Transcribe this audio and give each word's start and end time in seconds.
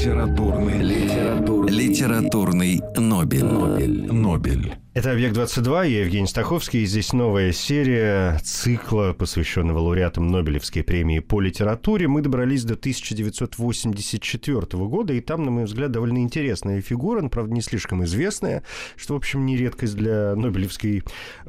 Литературный, 0.00 0.78
литературный, 0.78 1.70
Литературный 1.70 2.80
Нобель. 2.96 3.44
Нобель, 3.44 4.10
Нобель. 4.10 4.79
Это 4.92 5.12
«Объект-22», 5.12 5.88
я 5.88 6.00
Евгений 6.00 6.26
Стаховский, 6.26 6.82
и 6.82 6.84
здесь 6.84 7.12
новая 7.12 7.52
серия 7.52 8.40
цикла, 8.42 9.14
посвященного 9.16 9.78
лауреатам 9.78 10.26
Нобелевской 10.26 10.82
премии 10.82 11.20
по 11.20 11.40
литературе. 11.40 12.08
Мы 12.08 12.22
добрались 12.22 12.64
до 12.64 12.74
1984 12.74 14.60
года, 14.86 15.12
и 15.12 15.20
там, 15.20 15.44
на 15.44 15.52
мой 15.52 15.66
взгляд, 15.66 15.92
довольно 15.92 16.18
интересная 16.18 16.80
фигура, 16.80 17.20
но, 17.20 17.28
правда, 17.28 17.54
не 17.54 17.60
слишком 17.60 18.02
известная, 18.02 18.64
что, 18.96 19.14
в 19.14 19.18
общем, 19.18 19.46
не 19.46 19.56
редкость 19.56 19.94
для 19.94 20.34
Нобелевской 20.34 21.04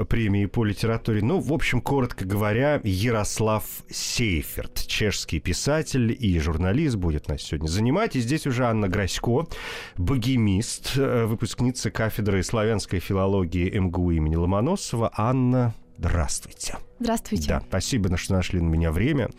премии 0.07 0.45
по 0.45 0.63
литературе. 0.63 1.23
Ну, 1.23 1.39
в 1.39 1.51
общем, 1.51 1.81
коротко 1.81 2.25
говоря, 2.25 2.79
Ярослав 2.83 3.63
Сейферт, 3.89 4.85
чешский 4.85 5.39
писатель 5.39 6.15
и 6.15 6.37
журналист, 6.37 6.97
будет 6.97 7.27
нас 7.27 7.41
сегодня 7.41 7.69
занимать. 7.69 8.15
И 8.15 8.19
здесь 8.19 8.45
уже 8.45 8.65
Анна 8.65 8.87
Грасько, 8.87 9.47
богемист, 9.97 10.91
э, 10.95 11.25
выпускница 11.25 11.89
кафедры 11.89 12.43
славянской 12.43 12.99
филологии 12.99 13.31
МГУ 13.43 14.11
имени 14.11 14.35
Ломоносова. 14.35 15.11
Анна, 15.15 15.73
здравствуйте. 15.97 16.75
Здравствуйте. 16.99 17.47
Да, 17.47 17.63
спасибо, 17.67 18.15
что 18.17 18.33
нашли 18.33 18.61
на 18.61 18.67
меня 18.67 18.91
время. 18.91 19.29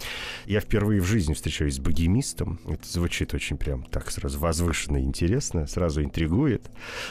Я 0.47 0.61
впервые 0.61 1.01
в 1.01 1.07
жизни 1.07 1.33
встречаюсь 1.33 1.77
с 1.77 1.79
богемистом. 1.79 2.59
Это 2.67 2.87
звучит 2.89 3.35
очень 3.35 3.57
прям 3.57 3.85
так 3.85 4.11
сразу 4.11 4.39
возвышенно 4.41 4.97
и 4.97 5.05
интересно, 5.05 5.67
сразу 5.67 6.03
интригует. 6.03 6.71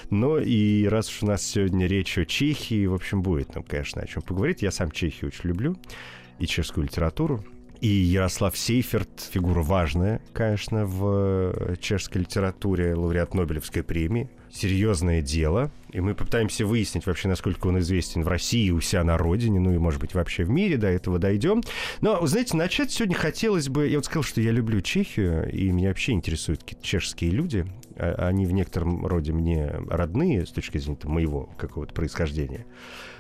Но 0.10 0.40
и 0.40 0.86
раз 0.86 1.10
уж 1.10 1.24
у 1.24 1.26
нас 1.28 1.42
сегодня 1.42 1.88
речь 1.88 2.18
о 2.18 2.26
Чехии, 2.26 2.86
в 2.86 2.94
общем, 2.94 3.22
будет 3.22 3.56
нам, 3.56 3.64
конечно, 3.64 4.02
о 4.02 4.08
чем 4.08 4.24
поговорить. 4.24 4.62
Я 4.62 4.72
сам 4.72 4.92
Чехию 4.92 5.28
очень 5.28 5.48
люблю 5.50 5.78
и 6.40 6.46
чешскую 6.48 6.86
литературу. 6.86 7.44
И 7.80 7.88
Ярослав 7.88 8.56
Сейферт, 8.58 9.30
фигура 9.32 9.64
важная, 9.64 10.22
конечно, 10.34 10.86
в 10.86 11.78
чешской 11.80 12.22
литературе, 12.22 12.94
лауреат 12.94 13.34
Нобелевской 13.34 13.84
премии. 13.84 14.30
Серьезное 14.54 15.22
дело. 15.22 15.72
И 15.92 16.00
мы 16.02 16.14
попытаемся 16.14 16.66
выяснить 16.66 17.06
вообще, 17.06 17.28
насколько 17.28 17.68
он 17.68 17.80
известен 17.80 18.24
в 18.24 18.28
России, 18.28 18.70
у 18.70 18.82
себя 18.82 19.04
на 19.04 19.18
родине, 19.18 19.60
ну 19.60 19.74
и, 19.74 19.78
может 19.78 20.00
быть, 20.00 20.14
вообще 20.14 20.44
в 20.44 20.50
мире, 20.50 20.78
до 20.78 20.88
этого 20.88 21.20
дойдем. 21.20 21.62
Но, 22.02 22.26
знаете, 22.28 22.58
начать 22.58 22.92
сегодня 22.92 23.16
хотелось 23.16 23.70
бы... 23.70 23.88
Я 23.88 23.98
вот 23.98 24.06
сказал, 24.06 24.24
что 24.24 24.42
я 24.42 24.52
люблю 24.52 24.82
Чехию, 24.82 25.50
и 25.52 25.72
меня 25.72 25.90
вообще 25.90 26.14
интересуют 26.14 26.64
какие-то 26.64 26.86
чешские 26.86 27.32
люди. 27.32 27.66
А- 28.02 28.30
Они 28.30 28.48
в 28.48 28.52
некотором 28.52 29.06
роде 29.06 29.32
мне 29.32 29.68
родные, 29.90 30.46
с 30.48 30.50
точки 30.50 30.80
зрения 30.80 30.98
моего 31.04 31.50
какого-то 31.58 31.94
происхождения. 31.94 32.66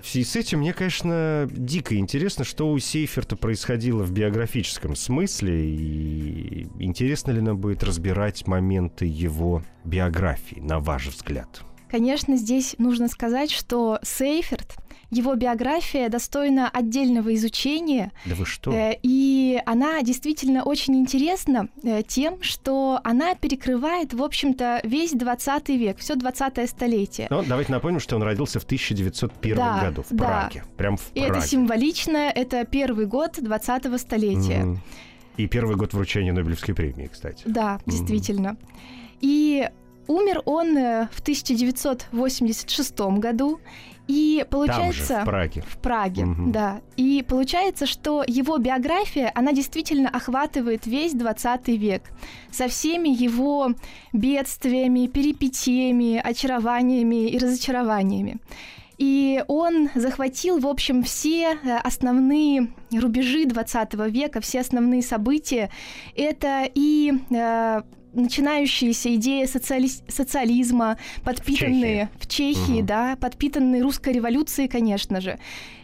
В 0.01 0.07
связи 0.07 0.25
с 0.25 0.35
этим 0.35 0.59
мне, 0.59 0.73
конечно, 0.73 1.47
дико 1.51 1.95
интересно, 1.95 2.43
что 2.43 2.71
у 2.71 2.79
Сейферта 2.79 3.35
происходило 3.35 4.03
в 4.03 4.11
биографическом 4.11 4.95
смысле, 4.95 5.63
и 5.69 6.67
интересно 6.79 7.31
ли 7.31 7.41
нам 7.41 7.57
будет 7.57 7.83
разбирать 7.83 8.47
моменты 8.47 9.05
его 9.05 9.61
биографии, 9.85 10.59
на 10.59 10.79
ваш 10.79 11.07
взгляд? 11.07 11.61
Конечно, 11.89 12.35
здесь 12.37 12.75
нужно 12.79 13.07
сказать, 13.07 13.51
что 13.51 13.99
Сейферт, 14.01 14.77
его 15.11 15.35
биография 15.35 16.09
достойна 16.09 16.69
отдельного 16.69 17.35
изучения, 17.35 18.11
Да 18.25 18.33
вы 18.35 18.45
что? 18.45 18.71
э, 18.71 18.97
и 19.03 19.61
она 19.65 20.01
действительно 20.01 20.63
очень 20.63 20.95
интересна 20.95 21.67
э, 21.83 22.01
тем, 22.07 22.41
что 22.41 22.99
она 23.03 23.35
перекрывает, 23.35 24.13
в 24.13 24.23
общем-то, 24.23 24.79
весь 24.83 25.11
20 25.11 25.69
век, 25.69 25.97
все 25.99 26.15
20 26.15 26.69
столетие. 26.69 27.27
Ну, 27.29 27.43
давайте 27.43 27.71
напомним, 27.73 27.99
что 27.99 28.15
он 28.15 28.23
родился 28.23 28.59
в 28.59 28.63
1901 28.63 29.55
Да, 29.57 29.81
году 29.81 30.03
в 30.09 30.15
да. 30.15 30.25
Праге. 30.25 30.63
Прям 30.77 30.95
в 30.97 31.11
И 31.13 31.19
Праге. 31.19 31.37
это 31.39 31.47
символично, 31.47 32.17
это 32.17 32.65
первый 32.65 33.05
год 33.05 33.37
20 33.39 33.99
столетия. 33.99 34.63
Мгм. 34.63 34.81
И 35.37 35.47
первый 35.47 35.75
год 35.75 35.93
вручения 35.93 36.33
Нобелевской 36.33 36.73
премии, 36.73 37.07
кстати. 37.11 37.43
Да, 37.45 37.79
действительно. 37.85 38.57
И 39.21 39.67
умер 40.07 40.41
он 40.45 40.77
э, 40.77 41.07
в 41.11 41.19
1986 41.21 42.99
году. 43.19 43.59
И 44.11 44.45
получается... 44.49 45.07
Там 45.07 45.17
же, 45.17 45.21
в 45.21 45.25
Праге. 45.25 45.63
В 45.65 45.77
Праге, 45.77 46.25
Мгм. 46.25 46.51
да. 46.51 46.81
И 46.97 47.23
получается, 47.25 47.85
что 47.85 48.23
его 48.27 48.57
биография, 48.57 49.31
она 49.33 49.53
действительно 49.53 50.09
охватывает 50.09 50.85
весь 50.85 51.13
20 51.13 51.69
век 51.69 52.03
со 52.51 52.67
всеми 52.67 53.07
его 53.07 53.71
бедствиями, 54.11 55.07
перипетиями, 55.07 56.21
очарованиями 56.21 57.29
и 57.29 57.37
разочарованиями. 57.37 58.37
И 58.97 59.43
он 59.47 59.89
захватил, 59.95 60.59
в 60.59 60.67
общем, 60.67 61.01
все 61.03 61.53
э, 61.63 61.77
основные 61.77 62.67
рубежи 62.93 63.45
20 63.45 63.93
века, 64.11 64.41
все 64.41 64.59
основные 64.59 65.01
события. 65.01 65.71
Это 66.15 66.69
и 66.75 67.13
э, 67.31 67.81
начинающиеся 68.13 69.15
идеи 69.15 69.45
социали- 69.45 69.87
социализма, 70.07 70.97
подпитанные 71.23 72.09
в 72.19 72.27
Чехии, 72.27 72.79
Мгм. 72.79 72.85
да, 72.85 73.15
подпитанные 73.19 73.81
русской 73.81 74.13
революцией, 74.13 74.67
конечно 74.67 75.21
же. 75.21 75.37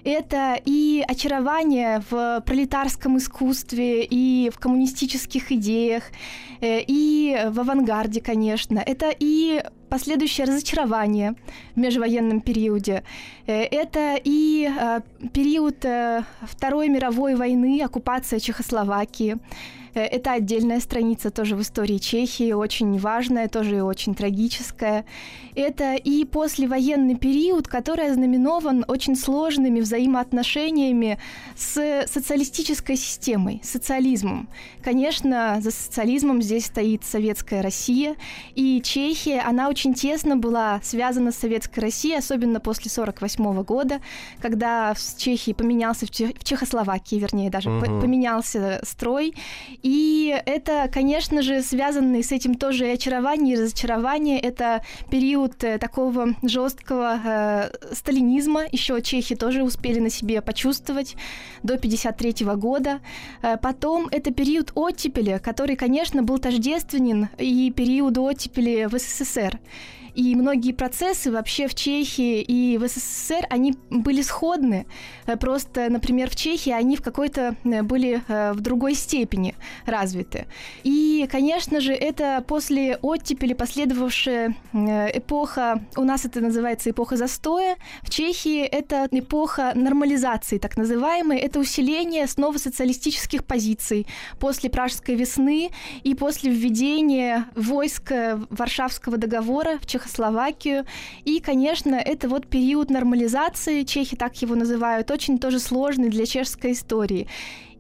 Это 0.04 0.60
и 0.66 1.04
очарование 1.08 2.02
в 2.10 2.42
пролетарском 2.46 3.18
искусстве, 3.18 4.04
и 4.06 4.50
в 4.54 4.60
коммунистических 4.60 5.52
идеях, 5.52 6.04
э, 6.62 6.82
и 6.88 7.38
в 7.50 7.60
авангарде, 7.60 8.22
конечно. 8.22 8.80
Это 8.80 9.14
и 9.18 9.62
последующее 9.90 10.48
разочарование 10.48 11.36
в 11.76 11.80
межвоенном 11.80 12.42
периоде. 12.42 13.04
Э, 13.48 13.64
Это 13.64 14.20
и 14.24 14.70
э, 14.70 15.00
период 15.34 15.86
Второй 16.42 16.90
мировой 16.90 17.36
войны, 17.36 17.82
оккупация 17.84 18.40
Чехословакии. 18.40 19.38
Э, 19.98 20.06
Это 20.06 20.34
отдельная 20.34 20.80
страница 20.80 21.32
тоже 21.32 21.56
в 21.56 21.62
истории 21.62 21.98
Чехии, 21.98 22.52
очень 22.54 22.98
важная, 23.00 23.48
тоже 23.48 23.78
и 23.78 23.82
очень 23.82 24.14
трагическая. 24.14 25.06
Это 25.56 25.96
и 25.96 26.24
послевоенный 26.26 27.16
период, 27.16 27.68
который 27.68 28.12
ознаменован 28.12 28.86
очень 28.88 29.16
сложными 29.16 29.80
взаимоотношениями 29.82 31.18
с 31.56 32.06
социалистической 32.08 32.96
системой, 32.96 33.60
социализмом. 33.64 34.48
Конечно, 34.84 35.58
за 35.62 35.72
социализмом 35.72 36.42
здесь 36.44 36.66
стоит 36.66 37.04
советская 37.04 37.62
Россия, 37.64 38.16
и 38.56 38.82
Чехия, 38.84 39.42
она 39.42 39.68
очень 39.70 39.94
тесно 39.96 40.38
была 40.38 40.80
связана 40.84 41.32
с 41.32 41.36
советской 41.38 41.80
Россией, 41.80 42.18
особенно 42.18 42.60
после 42.60 42.92
1948 42.92 43.64
года, 43.64 44.00
когда 44.42 44.94
в 44.94 45.00
Чехии 45.18 45.54
поменялся, 45.54 46.06
в 46.06 46.12
Чех- 46.12 46.38
в 46.40 46.44
Чехословакии, 46.44 47.16
вернее, 47.16 47.50
даже 47.50 47.70
Мгм. 47.70 48.00
поменялся 48.02 48.80
строй. 48.84 49.34
И 49.88 50.38
это, 50.46 50.90
конечно 50.94 51.42
же, 51.42 51.62
связанные 51.62 52.22
с 52.22 52.34
этим 52.34 52.56
тоже 52.56 52.90
и 52.90 52.92
очарование, 52.92 53.56
и 53.56 53.58
разочарование. 53.58 54.38
Это 54.38 54.82
период 55.10 55.64
э, 55.64 55.78
такого 55.78 56.36
жесткого 56.44 57.18
э, 57.24 57.94
сталинизма. 57.94 58.66
Еще 58.70 59.02
чехи 59.02 59.36
тоже 59.36 59.64
успели 59.64 60.00
на 60.02 60.10
себе 60.10 60.42
почувствовать 60.42 61.16
до 61.64 61.76
1953 61.76 62.46
года. 62.58 63.00
Э, 63.42 63.56
Потом 63.56 64.10
это 64.12 64.34
период 64.34 64.74
оттепели, 64.76 65.40
который, 65.42 65.78
конечно, 65.78 66.22
был 66.22 66.38
тождественен 66.38 67.30
и 67.38 67.72
периоду 67.72 68.24
оттепели 68.24 68.90
в 68.92 69.00
СССР. 69.00 69.58
И 70.18 70.36
многие 70.36 70.72
процессы 70.72 71.32
вообще 71.32 71.68
в 71.68 71.76
Чехии 71.76 72.42
и 72.42 72.80
в 72.80 72.88
СССР, 72.88 73.46
они 73.52 73.76
были 73.92 74.24
сходны. 74.24 74.88
Э, 75.28 75.38
Просто, 75.38 75.92
например, 75.92 76.32
в 76.32 76.36
Чехии 76.36 76.72
они 76.72 76.96
в 76.96 77.04
какой-то 77.04 77.56
э, 77.64 77.84
были 77.84 78.24
э, 78.28 78.54
в 78.54 78.62
другой 78.62 78.96
степени 78.96 79.54
развиты. 79.86 80.48
И, 80.84 81.28
конечно 81.32 81.82
же, 81.82 81.94
это 81.94 82.44
после 82.48 82.98
оттепели 83.04 83.54
последовавшая 83.54 84.56
эпоха, 84.74 85.86
у 85.96 86.04
нас 86.04 86.26
это 86.26 86.42
называется 86.42 86.90
эпоха 86.90 87.16
застоя, 87.16 87.78
в 88.02 88.10
Чехии 88.10 88.62
это 88.64 89.08
эпоха 89.12 89.74
нормализации, 89.76 90.58
так 90.58 90.78
называемой, 90.78 91.38
это 91.38 91.60
усиление 91.60 92.26
снова 92.26 92.58
социалистических 92.58 93.46
позиций 93.46 94.08
после 94.40 94.72
Пражской 94.72 95.14
весны 95.14 95.70
и 96.02 96.16
после 96.16 96.50
введения 96.50 97.46
войск 97.56 98.12
Варшавского 98.50 99.18
договора 99.18 99.78
в 99.78 99.86
Чехословакию. 100.08 100.86
И, 101.26 101.40
конечно, 101.40 101.96
это 101.96 102.30
вот 102.30 102.48
период 102.48 102.90
нормализации, 102.90 103.84
чехи 103.84 104.16
так 104.16 104.42
его 104.42 104.56
называют, 104.56 105.12
очень 105.12 105.38
тоже 105.38 105.60
сложный 105.60 106.10
для 106.10 106.26
чешской 106.26 106.72
истории. 106.72 107.28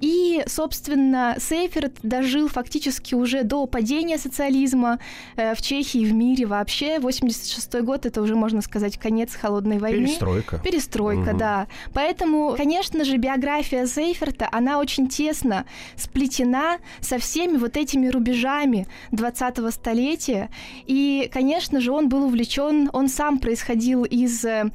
И, 0.02 0.44
собственно, 0.48 1.36
Сейферт 1.40 1.94
дожил 2.04 2.48
фактически 2.48 3.16
уже 3.16 3.44
до 3.44 3.66
падения 3.66 4.18
социализма 4.18 5.00
э, 5.36 5.56
в 5.56 5.62
Чехии 5.62 6.02
и 6.02 6.06
в 6.06 6.14
мире 6.14 6.46
вообще. 6.46 7.00
86 7.00 7.82
год— 7.82 8.06
это 8.08 8.22
уже, 8.22 8.36
можно 8.36 8.62
сказать, 8.62 8.98
конец 8.98 9.36
холодной 9.36 9.80
войны. 9.80 10.06
Перестройка. 10.08 10.60
Перестройка, 10.60 11.30
Мгм. 11.32 11.38
да. 11.38 11.68
Поэтому, 11.94 12.54
конечно 12.56 13.04
же, 13.06 13.18
биография 13.18 13.86
Сейферта, 13.88 14.48
она 14.52 14.80
очень 14.80 15.08
тесно 15.08 15.66
сплетена 15.96 16.78
со 17.02 17.18
всеми 17.18 17.58
вот 17.58 17.76
этими 17.78 18.08
рубежами 18.08 18.88
20-го 19.12 19.72
столетия. 19.72 20.50
И, 20.86 21.30
конечно 21.34 21.82
же, 21.82 21.92
он 21.92 22.10
был 22.10 22.26
увлечен, 22.26 22.90
он 22.94 23.08
сам 23.10 23.40
происходил 23.40 24.04
из 24.04 24.46
э, 24.46 24.72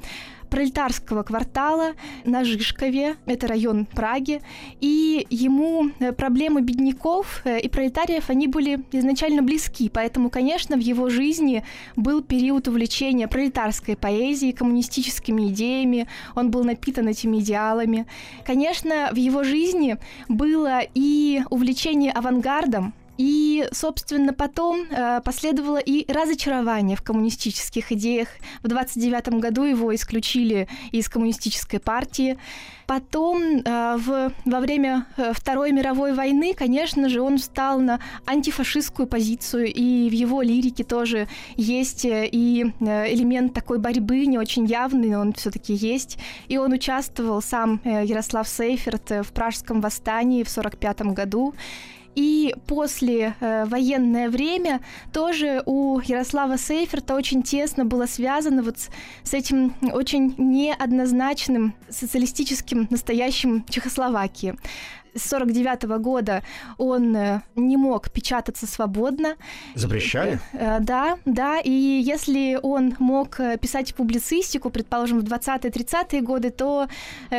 пролетарского 0.53 1.23
квартала 1.23 1.93
на 2.27 2.45
Жишкове, 2.45 3.17
это 3.25 3.47
район 3.47 3.87
Праги, 3.87 4.43
и 4.83 5.27
ему 5.31 5.91
э, 5.99 6.13
проблемы 6.13 6.61
бедняков 6.61 7.41
э, 7.45 7.59
и 7.59 7.69
пролетариев, 7.71 8.29
они 8.29 8.49
были 8.49 8.85
изначально 8.93 9.43
близки, 9.43 9.89
поэтому, 9.89 10.29
конечно, 10.29 10.77
в 10.77 10.81
его 10.81 11.09
жизни 11.09 11.65
был 11.97 12.23
период 12.23 12.69
увлечения 12.69 13.29
пролетарской 13.29 13.97
поэзией, 13.97 14.53
коммунистическими 14.53 15.49
идеями, 15.49 16.07
он 16.35 16.51
был 16.51 16.65
напитан 16.65 17.09
этими 17.09 17.39
идеалами. 17.39 18.07
Конечно, 18.45 19.09
в 19.11 19.17
его 19.17 19.45
жизни 19.45 19.97
было 20.29 20.83
и 20.95 21.43
увлечение 21.49 22.13
авангардом, 22.13 22.93
и, 23.23 23.69
собственно, 23.71 24.33
потом 24.33 24.81
э, 24.91 25.21
последовало 25.25 25.79
и 25.79 26.11
разочарование 26.13 26.97
в 26.97 27.03
коммунистических 27.03 27.93
идеях. 27.93 28.29
В 28.65 28.69
29 28.69 29.41
году 29.41 29.63
его 29.63 29.95
исключили 29.95 30.67
из 30.91 31.09
коммунистической 31.09 31.79
партии. 31.79 32.37
Потом, 32.89 33.41
э, 33.43 33.97
в, 33.97 34.33
во 34.45 34.61
время 34.61 35.07
э, 35.17 35.33
Второй 35.35 35.71
мировой 35.71 36.15
войны, 36.15 36.53
конечно 36.53 37.09
же, 37.09 37.21
он 37.21 37.39
встал 37.39 37.79
на 37.79 38.01
антифашистскую 38.27 39.07
позицию, 39.07 39.73
и 39.73 40.11
в 40.11 40.13
его 40.13 40.43
лирике 40.43 40.83
тоже 40.83 41.29
есть 41.57 42.05
и 42.05 42.73
элемент 42.81 43.55
такой 43.55 43.79
борьбы, 43.79 44.27
не 44.27 44.39
очень 44.39 44.67
явный, 44.67 45.11
но 45.11 45.21
он 45.21 45.33
все-таки 45.33 45.75
есть. 45.75 46.19
И 46.49 46.59
он 46.59 46.73
участвовал 46.73 47.41
сам, 47.41 47.81
Ярослав 47.85 48.49
Сейферт, 48.49 49.11
в 49.11 49.33
Пражском 49.33 49.81
восстании 49.81 50.43
в 50.43 50.51
1945 50.51 51.15
году. 51.15 51.55
И 52.15 52.55
после 52.67 53.35
э, 53.41 53.65
военное 53.65 54.29
время 54.29 54.81
тоже 55.13 55.63
у 55.65 55.99
Ярослава 56.01 56.59
Сейферта 56.59 57.15
очень 57.15 57.43
тесно 57.43 57.85
было 57.85 58.07
связано 58.07 58.63
вот 58.63 58.79
с, 58.79 58.91
с 59.23 59.33
этим 59.33 59.75
очень 59.93 60.35
неоднозначным 60.37 61.75
социалистическим 61.89 62.87
настоящим 62.91 63.65
Чехословакии. 63.69 64.57
С 65.15 65.29
49 65.29 65.85
года 66.01 66.43
он 66.79 67.15
э, 67.15 67.43
не 67.55 67.77
мог 67.77 68.11
печататься 68.11 68.67
свободно. 68.67 69.37
Запрещали? 69.75 70.39
Э, 70.53 70.79
Да, 70.81 71.19
да, 71.27 71.61
и 71.61 71.71
если 71.71 72.59
он 72.63 72.95
мог 72.99 73.39
э, 73.41 73.59
писать 73.59 73.95
публицистику, 73.95 74.71
предположим, 74.71 75.21
в 75.21 75.25
20-30-е 75.25 76.23
годы, 76.23 76.51
то 76.51 76.89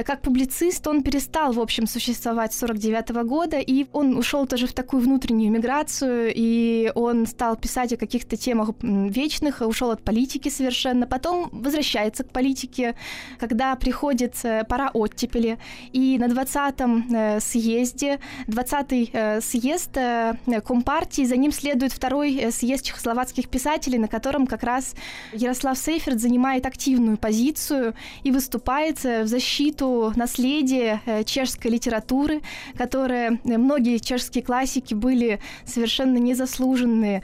как 0.05 0.21
публицист 0.21 0.87
он 0.87 1.03
перестал, 1.03 1.53
в 1.53 1.59
общем, 1.59 1.87
существовать 1.87 2.53
с 2.53 2.59
49 2.59 3.09
года, 3.25 3.57
и 3.59 3.87
он 3.91 4.17
ушел 4.17 4.45
тоже 4.45 4.67
в 4.67 4.73
такую 4.73 5.01
внутреннюю 5.01 5.51
миграцию, 5.51 6.31
и 6.35 6.91
он 6.95 7.25
стал 7.25 7.55
писать 7.55 7.93
о 7.93 7.97
каких-то 7.97 8.37
темах 8.37 8.69
вечных, 8.81 9.61
ушел 9.61 9.91
от 9.91 10.03
политики 10.03 10.49
совершенно, 10.49 11.07
потом 11.07 11.49
возвращается 11.51 12.23
к 12.23 12.31
политике, 12.31 12.95
когда 13.39 13.75
приходит 13.75 14.35
пора 14.69 14.89
оттепели, 14.93 15.57
и 15.91 16.17
на 16.19 16.25
20-м 16.25 17.07
э, 17.13 17.39
съезде, 17.63 18.19
20-й 18.47 19.09
э, 19.13 19.41
съезд 19.41 19.97
э, 19.97 20.35
Компартии, 20.65 21.25
за 21.25 21.37
ним 21.37 21.51
следует 21.51 21.93
второй 21.93 22.35
э, 22.35 22.51
съезд 22.51 22.85
чехословацких 22.85 23.47
писателей, 23.47 23.99
на 23.99 24.07
котором 24.07 24.47
как 24.47 24.63
раз 24.63 24.95
Ярослав 25.33 25.77
Сейферт 25.77 26.19
занимает 26.19 26.65
активную 26.65 27.17
позицию 27.17 27.93
и 28.23 28.31
выступает 28.31 29.03
в 29.03 29.27
защиту 29.27 30.13
наследия 30.15 31.01
чешской 31.25 31.71
литературы, 31.71 32.41
которая 32.77 33.39
многие 33.43 33.97
чешские 33.97 34.43
классики 34.43 34.93
были 34.93 35.39
совершенно 35.65 36.17
незаслуженные, 36.17 37.23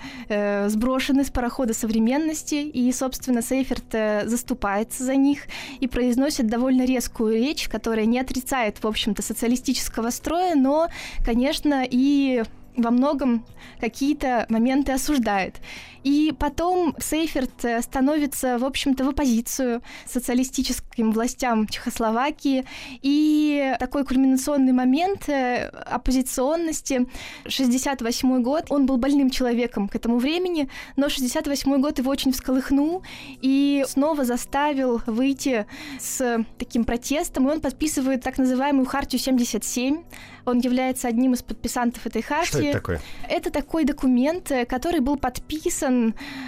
сброшены 0.67 1.23
с 1.23 1.29
парохода 1.29 1.73
современности, 1.73 2.55
и, 2.55 2.91
собственно, 2.91 3.41
Сейферт 3.41 3.95
заступается 4.25 5.03
за 5.03 5.15
них 5.15 5.43
и 5.79 5.87
произносит 5.87 6.47
довольно 6.47 6.85
резкую 6.85 7.35
речь, 7.35 7.67
которая 7.67 8.05
не 8.05 8.19
отрицает, 8.19 8.83
в 8.83 8.87
общем-то, 8.87 9.21
социалистического 9.21 10.09
строя, 10.09 10.28
но, 10.55 10.89
конечно, 11.25 11.83
и 11.89 12.43
во 12.75 12.91
многом 12.91 13.45
какие-то 13.79 14.45
моменты 14.49 14.93
осуждает. 14.93 15.55
И 16.03 16.33
потом 16.37 16.95
Сейферт 16.99 17.65
э, 17.65 17.81
становится, 17.81 18.57
в 18.57 18.65
общем-то, 18.65 19.03
в 19.03 19.09
оппозицию 19.09 19.81
социалистическим 20.05 21.11
властям 21.11 21.67
Чехословакии. 21.67 22.65
И 23.01 23.75
такой 23.79 24.05
кульминационный 24.05 24.71
момент 24.71 25.27
э, 25.29 25.67
оппозиционности, 25.67 27.07
68 27.47 28.41
год, 28.41 28.65
он 28.69 28.85
был 28.85 28.97
больным 28.97 29.29
человеком 29.29 29.87
к 29.89 29.95
этому 29.95 30.17
времени, 30.17 30.69
но 30.95 31.09
68 31.09 31.81
год 31.81 31.99
его 31.99 32.11
очень 32.11 32.31
всколыхнул 32.31 33.03
и 33.41 33.83
снова 33.87 34.25
заставил 34.25 35.01
выйти 35.05 35.65
с 35.99 36.45
таким 36.57 36.83
протестом, 36.83 37.47
и 37.47 37.51
он 37.51 37.61
подписывает 37.61 38.23
так 38.23 38.37
называемую 38.37 38.85
Хартию 38.85 39.19
77. 39.19 40.03
Он 40.45 40.59
является 40.59 41.07
одним 41.07 41.33
из 41.33 41.43
подписантов 41.43 42.05
этой 42.07 42.21
хартии. 42.21 42.49
Что 42.49 42.59
это 42.63 42.77
такое? 42.79 43.01
Это 43.27 43.51
такой 43.51 43.85
документ, 43.85 44.51
э, 44.51 44.65
который 44.65 44.99
был 44.99 45.17
подписан 45.17 45.88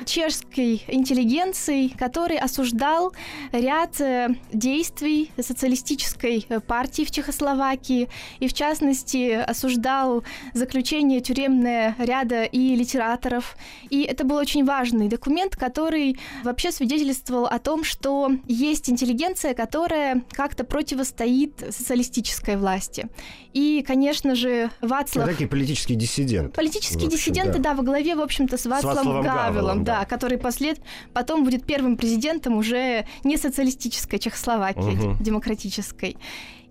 чешской 0.06 0.84
интеллигенцией, 0.88 1.90
который 1.90 2.38
осуждал 2.38 3.14
ряд 3.52 4.00
э, 4.02 4.30
действий 4.54 5.32
социалистической 5.40 6.46
э, 6.48 6.60
партии 6.60 7.04
в 7.04 7.12
Чехословакии 7.12 8.10
и, 8.40 8.48
в 8.48 8.54
частности, 8.54 9.32
осуждал 9.32 10.24
заключение 10.54 11.22
тюремное 11.22 11.96
ряда 11.98 12.44
и 12.44 12.76
литераторов. 12.76 13.56
И 13.90 14.02
это 14.04 14.24
был 14.24 14.38
очень 14.38 14.66
важный 14.66 15.08
документ, 15.08 15.56
который 15.56 16.18
вообще 16.44 16.72
свидетельствовал 16.72 17.46
о 17.46 17.60
том, 17.60 17.84
что 17.84 18.32
есть 18.48 18.90
интеллигенция, 18.90 19.54
которая 19.54 20.24
как-то 20.32 20.64
противостоит 20.64 21.64
социалистической 21.70 22.58
власти. 22.58 23.10
И, 23.54 23.84
конечно 23.86 24.36
же, 24.36 24.70
Вацлав... 24.82 25.28
Такие 25.28 25.50
политические 25.50 25.98
диссиденты. 25.98 26.54
Политические 26.54 27.08
общем, 27.08 27.10
диссиденты, 27.10 27.60
да. 27.60 27.72
да. 27.72 27.74
во 27.76 27.84
главе, 27.84 28.16
в 28.16 28.22
общем-то, 28.22 28.58
с 28.58 28.66
Вацлавом, 28.66 28.98
Вацлавом 28.98 29.24
Гавелом, 29.24 29.54
Гавелом, 29.54 29.84
да. 29.84 30.00
да, 30.00 30.06
который 30.06 30.38
послед... 30.38 30.80
потом 31.14 31.44
будет 31.44 31.66
первым 31.66 31.98
президентом 31.98 32.58
уже 32.58 33.06
не 33.24 33.38
социалистической 33.38 34.20
Чехословакии, 34.20 34.82
Мгм. 34.82 35.24
демократической. 35.24 36.18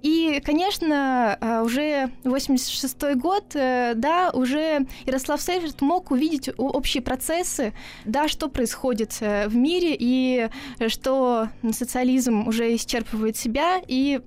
И, 0.03 0.41
конечно, 0.45 1.37
э, 1.41 1.63
уже 1.63 2.11
86 2.25 3.15
год, 3.17 3.45
э, 3.55 3.93
да, 3.95 4.31
уже 4.33 4.87
Ярослав 5.05 5.41
Сейферт 5.43 5.83
мог 5.83 6.11
увидеть 6.11 6.49
общие 6.57 7.03
процессы, 7.03 7.75
да, 8.07 8.29
что 8.29 8.49
происходит 8.49 9.17
э, 9.21 9.49
в 9.49 9.57
мире, 9.57 9.95
и 9.99 10.49
что 10.89 11.49
социализм 11.73 12.49
уже 12.49 12.75
исчерпывает 12.75 13.37
себя, 13.37 13.83
и, 13.87 14.21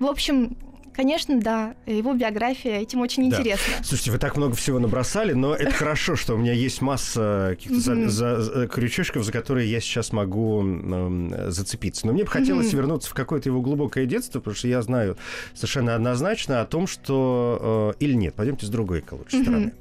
в 0.00 0.06
общем, 0.06 0.56
конечно, 1.00 1.40
да, 1.40 1.74
его 1.86 2.12
биография 2.12 2.78
этим 2.80 3.00
очень 3.00 3.30
Да. 3.30 3.38
интересна. 3.38 3.72
Слушайте, 3.82 4.10
вы 4.10 4.18
так 4.18 4.36
много 4.36 4.54
всего 4.54 4.78
набросали, 4.78 5.32
но 5.32 5.54
это 5.54 5.70
хорошо, 5.84 6.14
что 6.14 6.34
у 6.34 6.36
меня 6.36 6.52
есть 6.52 6.82
масса 6.82 7.56
каких-то 7.58 8.08
за- 8.10 8.68
крючочков, 8.70 9.24
за 9.24 9.32
которые 9.32 9.70
я 9.70 9.80
сейчас 9.80 10.12
могу 10.12 10.62
зацепиться. 11.48 12.06
Но 12.06 12.12
мне 12.12 12.24
бы 12.24 12.30
хотелось 12.30 12.72
вернуться 12.74 13.08
в 13.10 13.14
какое-то 13.14 13.48
его 13.48 13.62
глубокое 13.62 14.04
детство, 14.04 14.40
потому 14.40 14.54
что 14.54 14.68
я 14.68 14.82
знаю 14.82 15.16
совершенно 15.54 15.94
однозначно 15.94 16.60
о 16.60 16.66
том, 16.66 16.86
что... 16.86 17.94
э, 17.98 18.04
Или 18.04 18.12
нет, 18.12 18.34
пойдемте 18.34 18.66
с 18.66 18.68
другой 18.68 19.02
лучше 19.10 19.40
стороны. 19.42 19.72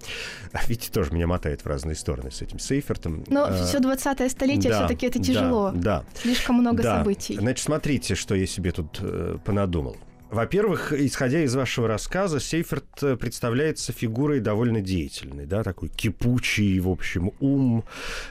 А 0.53 0.59
Видите, 0.67 0.89
тоже 0.91 1.11
меня 1.11 1.27
мотает 1.27 1.61
в 1.61 1.67
разные 1.67 1.95
стороны 1.95 2.31
с 2.31 2.41
этим 2.41 2.59
Сейфертом. 2.59 3.23
Но 3.27 3.47
Э, 3.47 3.65
все 3.65 3.79
20-е 3.79 4.29
столетие 4.29 4.71
все-таки 4.73 5.05
это 5.07 5.19
тяжело. 5.19 5.71
Да, 5.75 6.05
Слишком 6.15 6.55
много 6.57 6.81
событий. 6.83 7.35
Значит, 7.37 7.63
смотрите, 7.65 8.15
что 8.15 8.35
я 8.35 8.47
себе 8.47 8.71
тут 8.71 8.99
э, 9.01 9.37
понадумал. 9.43 9.97
Во-первых, 10.31 10.93
исходя 10.93 11.43
из 11.43 11.55
вашего 11.55 11.87
рассказа, 11.87 12.39
Сейферт 12.39 12.85
э, 13.01 13.15
представляется 13.17 13.91
фигурой 13.91 14.39
довольно 14.39 14.79
деятельной, 14.79 15.47
да, 15.47 15.63
такой 15.63 15.89
кипучий, 15.89 16.79
в 16.79 16.87
общем, 16.87 17.31
ум, 17.39 17.83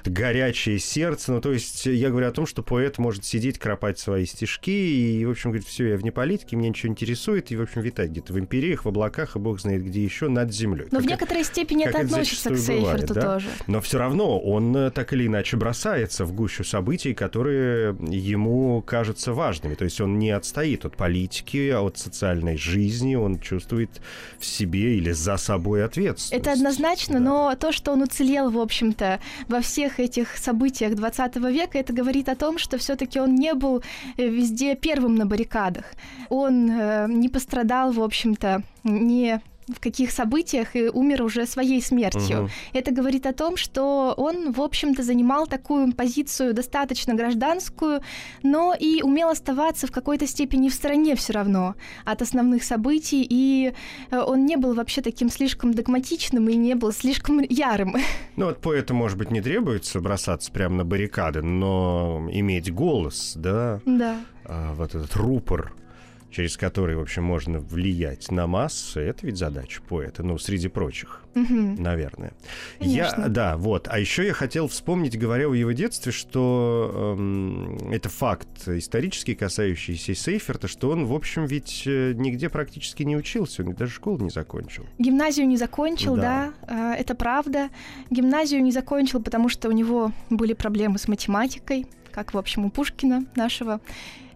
горячее 0.04 0.78
сердце. 0.78 1.32
Ну, 1.32 1.40
то 1.40 1.52
есть 1.52 1.86
я 1.86 2.10
говорю 2.10 2.28
о 2.28 2.30
том, 2.30 2.46
что 2.46 2.62
поэт 2.62 2.98
может 2.98 3.24
сидеть, 3.24 3.58
кропать 3.58 3.98
свои 3.98 4.26
стишки 4.26 4.70
и, 4.70 5.24
в 5.24 5.30
общем, 5.30 5.50
говорит, 5.50 5.66
все, 5.66 5.88
я 5.88 5.96
вне 5.96 6.12
политики, 6.12 6.54
меня 6.54 6.68
ничего 6.68 6.92
интересует, 6.92 7.50
и, 7.50 7.56
в 7.56 7.62
общем, 7.62 7.80
витать 7.80 8.10
где-то 8.10 8.32
в 8.32 8.38
империях, 8.38 8.84
в 8.84 8.88
облаках, 8.88 9.34
и 9.34 9.40
бог 9.40 9.60
знает 9.60 9.84
где 9.84 10.04
еще, 10.04 10.28
над 10.28 10.52
землей. 10.52 10.86
Но 10.92 11.00
в 11.00 11.02
Как 11.02 11.10
некоторой 11.10 11.42
степени 11.42 11.82
как 11.82 11.94
это 11.94 11.98
это 12.02 12.06
относится 12.12 12.50
к 12.50 12.56
зачастую 12.56 12.80
бывает, 12.80 13.00
Сейферту 13.00 13.14
да? 13.14 13.34
тоже. 13.34 13.48
Но 13.66 13.80
все 13.80 13.98
равно 13.98 14.38
он 14.38 14.76
э, 14.76 14.90
так 14.92 15.12
или 15.12 15.26
иначе 15.26 15.56
бросается 15.56 16.24
в 16.24 16.32
гущу 16.32 16.62
событий, 16.62 17.12
которые 17.12 17.96
ему 18.08 18.82
кажутся 18.82 19.32
важными. 19.32 19.74
То 19.74 19.84
есть 19.84 20.00
он 20.00 20.18
не 20.20 20.30
отстоит 20.30 20.84
от 20.84 20.96
политики, 20.96 21.70
от 21.88 21.98
социальной 21.98 22.56
жизни, 22.56 23.16
он 23.16 23.40
чувствует 23.40 24.00
в 24.38 24.44
себе 24.44 24.96
или 24.96 25.10
за 25.12 25.36
собой 25.36 25.84
ответственность. 25.84 26.32
Это 26.32 26.52
однозначно, 26.52 27.14
да. 27.14 27.20
но 27.20 27.54
то, 27.56 27.72
что 27.72 27.92
он 27.92 28.02
уцелел, 28.02 28.50
в 28.50 28.58
общем-то, 28.58 29.20
во 29.48 29.60
всех 29.60 29.98
этих 30.00 30.36
событиях 30.36 30.94
20 30.94 31.36
века, 31.36 31.78
это 31.78 31.92
говорит 31.92 32.28
о 32.28 32.36
том, 32.36 32.58
что 32.58 32.78
все-таки 32.78 33.18
он 33.20 33.34
не 33.34 33.54
был 33.54 33.82
э, 34.16 34.28
везде 34.28 34.76
первым 34.76 35.16
на 35.16 35.26
баррикадах. 35.26 35.84
Он 36.28 36.70
э, 36.70 37.06
не 37.08 37.28
пострадал, 37.28 37.92
в 37.92 38.00
общем-то, 38.00 38.62
не 38.84 39.40
в 39.68 39.80
каких 39.80 40.10
событиях 40.10 40.76
и 40.76 40.88
умер 40.88 41.22
уже 41.22 41.46
своей 41.46 41.82
смертью. 41.82 42.44
Угу. 42.44 42.50
Это 42.72 42.90
говорит 42.90 43.26
о 43.26 43.32
том, 43.32 43.56
что 43.56 44.14
он, 44.16 44.52
в 44.52 44.60
общем-то, 44.60 45.02
занимал 45.02 45.46
такую 45.46 45.92
позицию 45.92 46.54
достаточно 46.54 47.14
гражданскую, 47.14 48.00
но 48.42 48.74
и 48.78 49.02
умел 49.02 49.28
оставаться 49.28 49.86
в 49.86 49.92
какой-то 49.92 50.26
степени 50.26 50.68
в 50.68 50.74
стороне 50.74 51.14
все 51.14 51.32
равно 51.32 51.74
от 52.04 52.22
основных 52.22 52.64
событий, 52.64 53.26
и 53.28 53.72
э, 54.10 54.18
он 54.18 54.46
не 54.46 54.56
был 54.56 54.74
вообще 54.74 55.00
таким 55.02 55.30
слишком 55.30 55.72
догматичным 55.72 56.48
и 56.48 56.56
не 56.56 56.74
был 56.74 56.92
слишком 56.92 57.40
ярым. 57.40 57.96
Ну 58.36 58.46
вот 58.46 58.60
поэту, 58.60 58.94
может 58.94 59.18
быть, 59.18 59.32
не 59.32 59.40
требуется 59.40 60.00
бросаться 60.00 60.52
прямо 60.52 60.76
на 60.76 60.84
баррикады, 60.84 61.42
но 61.42 62.28
иметь 62.30 62.72
голос, 62.72 63.32
да? 63.34 63.80
Да. 63.84 64.16
А, 64.44 64.74
вот 64.74 64.94
этот 64.94 65.14
рупор 65.16 65.72
через 66.30 66.56
который, 66.56 66.96
в 66.96 67.00
общем, 67.00 67.24
можно 67.24 67.58
влиять 67.58 68.30
на 68.30 68.46
массы, 68.46 69.00
это 69.00 69.26
ведь 69.26 69.38
задача 69.38 69.80
поэта, 69.88 70.22
ну, 70.22 70.38
среди 70.38 70.68
прочих, 70.68 71.22
угу. 71.34 71.54
наверное. 71.78 72.32
Конечно. 72.78 73.22
Я, 73.22 73.28
да, 73.28 73.56
вот. 73.56 73.88
А 73.90 73.98
еще 73.98 74.26
я 74.26 74.32
хотел 74.32 74.68
вспомнить, 74.68 75.18
говоря 75.18 75.48
о 75.48 75.54
его 75.54 75.72
детстве, 75.72 76.12
что 76.12 77.16
эм, 77.18 77.90
это 77.90 78.08
факт 78.08 78.68
исторический, 78.68 79.34
касающийся 79.34 80.14
Сейферта, 80.14 80.68
что 80.68 80.90
он, 80.90 81.06
в 81.06 81.14
общем, 81.14 81.46
ведь 81.46 81.84
э, 81.86 82.12
нигде 82.14 82.48
практически 82.48 83.02
не 83.02 83.16
учился, 83.16 83.62
он 83.62 83.72
даже 83.72 83.92
школу 83.92 84.18
не 84.18 84.30
закончил. 84.30 84.86
Гимназию 84.98 85.46
не 85.48 85.56
закончил, 85.56 86.16
да, 86.16 86.52
да 86.66 86.94
э, 86.94 87.00
это 87.00 87.14
правда. 87.14 87.70
Гимназию 88.10 88.62
не 88.62 88.72
закончил, 88.72 89.22
потому 89.22 89.48
что 89.48 89.68
у 89.68 89.72
него 89.72 90.12
были 90.30 90.52
проблемы 90.52 90.98
с 90.98 91.08
математикой, 91.08 91.86
как, 92.12 92.34
в 92.34 92.38
общем, 92.38 92.64
у 92.66 92.70
Пушкина 92.70 93.24
нашего 93.36 93.80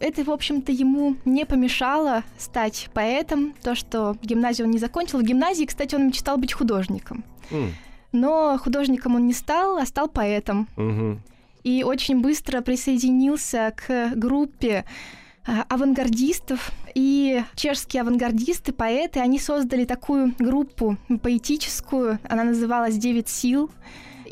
это, 0.03 0.25
в 0.25 0.31
общем-то, 0.31 0.73
ему 0.73 1.17
не 1.25 1.47
помешало 1.47 2.25
стать 2.37 2.89
поэтом, 2.93 3.55
то, 3.63 3.77
что 3.77 4.17
гимназию 4.21 4.67
он 4.67 4.73
не 4.73 4.79
закончил. 4.79 5.21
В 5.21 5.23
гимназии, 5.23 5.65
кстати, 5.65 5.95
он 5.95 6.09
мечтал 6.09 6.39
быть 6.39 6.53
художником. 6.53 7.23
Mm. 7.53 7.69
Но 8.11 8.59
художником 8.59 9.15
он 9.15 9.29
не 9.29 9.33
стал, 9.33 9.79
а 9.79 9.87
стал 9.87 10.09
поэтом. 10.09 10.69
Mm-hmm. 10.77 11.19
И 11.63 11.85
очень 11.85 12.21
быстро 12.21 12.63
присоединился 12.63 13.73
к 13.77 14.11
группе 14.17 14.85
а, 15.47 15.65
авангардистов. 15.69 16.73
И 16.97 17.43
чешские 17.55 18.03
авангардисты, 18.03 18.73
поэты, 18.73 19.21
они 19.21 19.39
создали 19.39 19.85
такую 19.85 20.35
группу 20.39 20.97
поэтическую, 21.23 22.19
она 22.29 22.45
называлась 22.45 22.97
«Девять 22.97 23.29
сил», 23.29 23.71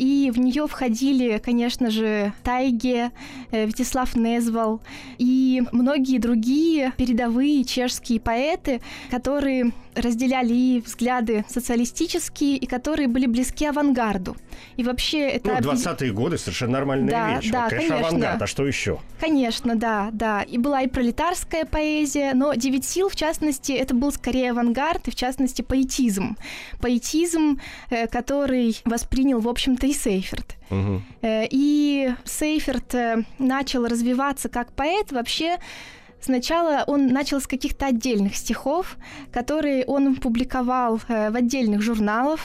и 0.01 0.31
в 0.31 0.39
нее 0.39 0.67
входили, 0.67 1.39
конечно 1.45 1.91
же, 1.91 2.33
Тайге, 2.43 3.11
э, 3.51 3.67
Вячеслав 3.67 4.17
Незвал 4.17 4.81
и 5.19 5.63
многие 5.73 6.17
другие 6.17 6.95
передовые 6.97 7.65
чешские 7.65 8.19
поэты, 8.19 8.81
которые 9.11 9.73
разделяли 10.01 10.53
и 10.53 10.81
взгляды 10.81 11.45
социалистические, 11.49 12.57
и 12.57 12.67
которые 12.67 13.09
были 13.09 13.27
близки 13.27 13.67
авангарду. 13.67 14.37
И 14.77 14.85
вообще 14.85 15.29
это... 15.29 15.59
Ну, 15.63 15.73
20-е 15.73 16.13
годы 16.13 16.39
совершенно 16.39 16.73
нормальная 16.73 17.11
да, 17.11 17.37
вещь. 17.37 17.51
Да, 17.51 17.63
вот, 17.63 17.71
конечно, 17.71 17.89
конечно, 17.89 18.09
авангард, 18.09 18.43
а 18.43 18.47
что 18.47 18.67
еще? 18.67 18.99
Конечно, 19.21 19.77
да, 19.77 20.11
да. 20.13 20.43
И 20.43 20.59
была 20.59 20.83
и 20.83 20.89
пролетарская 20.89 21.65
поэзия, 21.65 22.35
но 22.35 22.55
«Девять 22.55 22.85
сил», 22.85 23.09
в 23.09 23.17
частности, 23.17 23.73
это 23.73 23.95
был 23.95 24.13
скорее 24.13 24.51
авангард, 24.51 25.09
и 25.09 25.11
в 25.11 25.15
частности 25.15 25.63
поэтизм. 25.63 26.37
Поэтизм, 26.81 27.61
э, 27.91 28.07
который 28.07 28.77
воспринял, 28.85 29.41
в 29.41 29.49
общем-то, 29.49 29.87
и 29.87 29.93
Сейферт. 29.93 30.57
Угу. 30.71 31.03
И 31.23 32.15
Сейферт 32.25 32.95
э, 32.95 33.25
начал 33.39 33.87
развиваться 33.87 34.49
как 34.49 34.73
поэт 34.73 35.13
вообще 35.13 35.59
Сначала 36.21 36.85
он 36.87 37.09
начал 37.09 37.41
с 37.41 37.47
каких-то 37.47 37.87
отдельных 37.87 38.37
стихов, 38.37 38.97
которые 39.33 39.85
он 39.87 40.17
публиковал 40.17 41.01
э, 41.09 41.31
в 41.31 41.37
отдельных 41.37 41.83
журналах, 41.83 42.41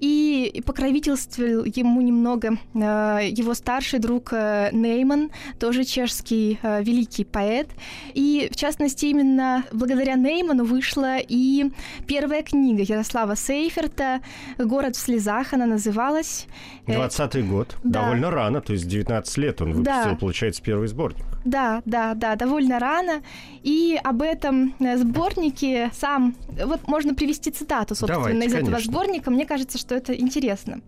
и 0.00 0.62
покровительствовал 0.66 1.64
ему 1.64 2.00
немного 2.00 2.58
э, 2.74 3.28
его 3.30 3.54
старший 3.54 3.98
друг 3.98 4.32
э, 4.32 4.70
Нейман, 4.72 5.30
тоже 5.58 5.84
чешский 5.84 6.58
великий 6.62 7.24
поэт. 7.24 7.68
И, 8.14 8.48
в 8.52 8.56
частности, 8.56 9.06
именно 9.06 9.64
благодаря 9.72 10.14
Нейману 10.16 10.64
вышла 10.64 11.18
и 11.18 11.70
первая 12.06 12.42
книга 12.42 12.82
Ярослава 12.82 13.36
Сейферта 13.36 14.20
«Город 14.58 14.96
в 14.96 15.00
слезах» 15.00 15.52
она 15.52 15.66
называлась. 15.66 16.46
20-й 16.86 17.42
год. 17.42 17.76
Да. 17.84 18.02
Довольно 18.02 18.30
рано, 18.30 18.60
то 18.60 18.72
есть 18.72 18.88
19 18.88 19.36
лет 19.38 19.60
он 19.60 19.72
выпустил, 19.72 20.10
да. 20.10 20.16
получается, 20.16 20.62
первый 20.62 20.88
сборник. 20.88 21.24
Да, 21.44 21.82
да, 21.84 22.14
да, 22.14 22.36
довольно 22.36 22.78
рано. 22.78 23.19
И 23.62 24.00
об 24.02 24.22
этом 24.22 24.74
э, 24.78 24.96
сборнике 24.96 25.90
сам... 25.94 26.34
Вот 26.64 26.88
можно 26.88 27.14
привести 27.14 27.50
цитату, 27.50 27.94
собственно, 27.94 28.24
Давайте, 28.24 28.46
из 28.46 28.52
конечно. 28.52 28.68
этого 28.70 28.82
сборника. 28.82 29.30
Мне 29.30 29.46
кажется, 29.46 29.78
что 29.78 29.94
это 29.94 30.14
интересно. 30.14 30.80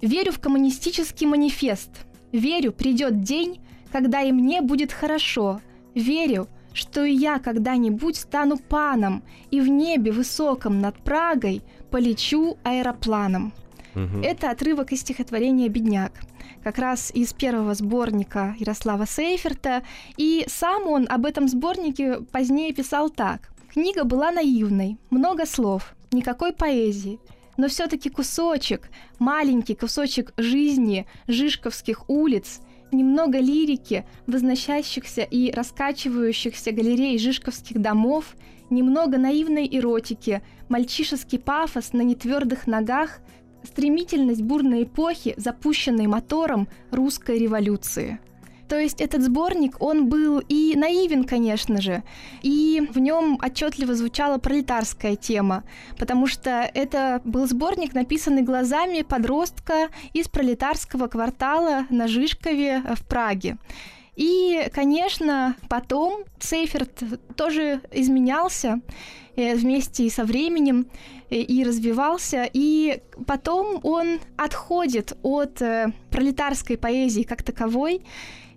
«Верю 0.00 0.32
в 0.32 0.40
коммунистический 0.40 1.26
манифест. 1.26 1.90
Верю, 2.32 2.72
придет 2.72 3.22
день, 3.22 3.60
когда 3.92 4.20
и 4.22 4.32
мне 4.32 4.60
будет 4.60 4.92
хорошо. 4.92 5.60
Верю, 5.94 6.48
что 6.72 7.04
и 7.04 7.12
я 7.14 7.38
когда-нибудь 7.38 8.16
стану 8.16 8.56
паном 8.56 9.22
и 9.50 9.60
в 9.60 9.68
небе 9.68 10.10
высоком 10.10 10.80
над 10.80 10.96
Прагой 10.96 11.62
полечу 11.90 12.56
аэропланом». 12.64 13.52
Угу. 13.94 14.22
Это 14.22 14.50
отрывок 14.50 14.92
из 14.92 15.00
стихотворения 15.00 15.68
«Бедняк» 15.68 16.12
как 16.62 16.78
раз 16.78 17.10
из 17.12 17.32
первого 17.32 17.74
сборника 17.74 18.54
Ярослава 18.58 19.06
Сейферта. 19.06 19.82
И 20.16 20.44
сам 20.48 20.86
он 20.86 21.06
об 21.08 21.26
этом 21.26 21.48
сборнике 21.48 22.20
позднее 22.20 22.72
писал 22.72 23.10
так. 23.10 23.50
Книга 23.72 24.04
была 24.04 24.30
наивной, 24.30 24.98
много 25.10 25.46
слов, 25.46 25.94
никакой 26.12 26.52
поэзии, 26.52 27.18
но 27.56 27.68
все-таки 27.68 28.10
кусочек, 28.10 28.90
маленький 29.18 29.74
кусочек 29.74 30.32
жизни 30.36 31.06
Жишковских 31.26 32.08
улиц, 32.08 32.60
немного 32.92 33.38
лирики, 33.38 34.04
возносящихся 34.26 35.22
и 35.22 35.50
раскачивающихся 35.50 36.72
галерей 36.72 37.18
Жишковских 37.18 37.80
домов, 37.80 38.36
немного 38.68 39.16
наивной 39.16 39.66
эротики, 39.72 40.42
мальчишеский 40.68 41.38
пафос 41.38 41.92
на 41.92 42.02
нетвердых 42.02 42.66
ногах– 42.66 43.20
стремительность 43.64 44.42
бурной 44.42 44.84
эпохи, 44.84 45.34
запущенной 45.36 46.06
мотором 46.06 46.68
русской 46.90 47.38
революции. 47.38 48.18
То 48.72 48.78
есть 48.78 49.02
этот 49.02 49.22
сборник, 49.22 49.76
он 49.82 50.08
был 50.08 50.38
и 50.48 50.74
наивен, 50.76 51.24
конечно 51.24 51.82
же, 51.82 52.02
и 52.40 52.88
в 52.94 52.98
нем 52.98 53.38
отчетливо 53.42 53.94
звучала 53.94 54.38
пролетарская 54.38 55.14
тема, 55.14 55.64
потому 55.98 56.26
что 56.26 56.70
это 56.72 57.20
был 57.24 57.46
сборник, 57.46 57.92
написанный 57.92 58.40
глазами 58.40 59.02
подростка 59.02 59.88
из 60.14 60.28
пролетарского 60.28 61.08
квартала 61.08 61.86
на 61.90 62.08
Жишкове 62.08 62.82
в 62.96 63.06
Праге. 63.06 63.58
И, 64.14 64.68
конечно, 64.74 65.56
потом 65.70 66.24
Сейферт 66.38 67.02
тоже 67.34 67.80
изменялся 67.90 68.80
э, 69.36 69.54
вместе 69.54 70.10
со 70.10 70.24
временем 70.24 70.86
э, 71.30 71.36
и 71.36 71.64
развивался, 71.64 72.48
и 72.52 73.00
потом 73.26 73.80
он 73.82 74.20
отходит 74.36 75.16
от 75.22 75.62
э, 75.62 75.92
пролетарской 76.10 76.76
поэзии 76.76 77.22
как 77.22 77.42
таковой 77.42 78.02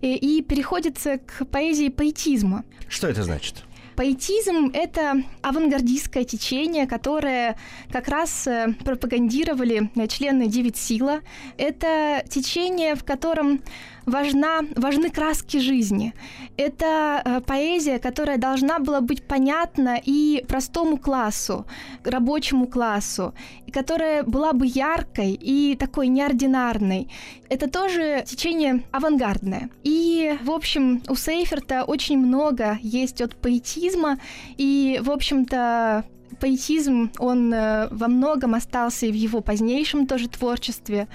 и 0.02 0.46
переходит 0.48 1.00
к 1.00 1.46
поэзии 1.46 1.88
поэтизма. 1.88 2.66
Что 2.90 3.08
это 3.08 3.24
значит? 3.24 3.64
Поэтизм— 3.96 4.72
это 4.74 5.24
авангардистское 5.42 6.26
течение, 6.26 6.86
которое 6.86 7.58
как 7.90 8.10
раз 8.10 8.46
пропагандировали 8.84 9.90
члены 10.10 10.48
«Девять 10.48 10.76
сила». 10.76 11.22
Это 11.58 12.24
течение, 12.30 12.96
в 12.96 13.06
котором 13.06 13.62
важна, 14.06 14.62
важны 14.76 15.10
краски 15.10 15.58
жизни. 15.58 16.14
Это 16.58 17.22
э, 17.24 17.42
поэзия, 17.42 18.00
которая 18.00 18.38
должна 18.38 18.80
была 18.80 19.02
быть 19.02 19.24
понятна 19.24 20.00
и 20.04 20.44
простому 20.48 20.98
классу, 20.98 21.66
рабочему 22.04 22.68
классу, 22.68 23.34
и 23.68 23.72
которая 23.72 24.24
была 24.24 24.54
бы 24.54 24.66
яркой 24.68 25.34
и 25.34 25.76
такой 25.76 26.08
неординарной. 26.08 27.10
Это 27.50 27.70
тоже 27.70 28.24
течение 28.26 28.84
авангардное. 28.92 29.70
И, 29.84 30.38
в 30.44 30.52
общем, 30.52 31.02
у 31.10 31.16
Сейферта 31.16 31.84
очень 31.84 32.18
много 32.18 32.80
есть 32.82 33.22
от 33.22 33.36
поэтизма, 33.36 34.18
и, 34.58 35.00
в 35.04 35.12
общем-то, 35.12 36.06
поэтизм, 36.40 37.12
он 37.20 37.54
э, 37.54 37.88
во 37.92 38.08
многом 38.08 38.56
остался 38.56 39.06
и 39.06 39.12
в 39.12 39.16
его 39.16 39.42
позднейшем 39.42 40.08
тоже 40.08 40.28
творчестве. 40.30 41.08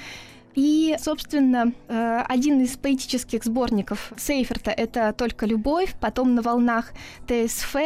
И, 0.54 0.96
собственно, 1.00 1.72
э, 1.88 2.22
один 2.28 2.60
из 2.60 2.76
поэтических 2.76 3.44
сборников 3.44 4.12
Сейферта— 4.16 4.70
это 4.76 5.12
«Только 5.12 5.46
любовь», 5.46 5.94
потом 6.00 6.34
«На 6.34 6.42
волнах 6.42 6.92
ТСФ». 7.26 7.76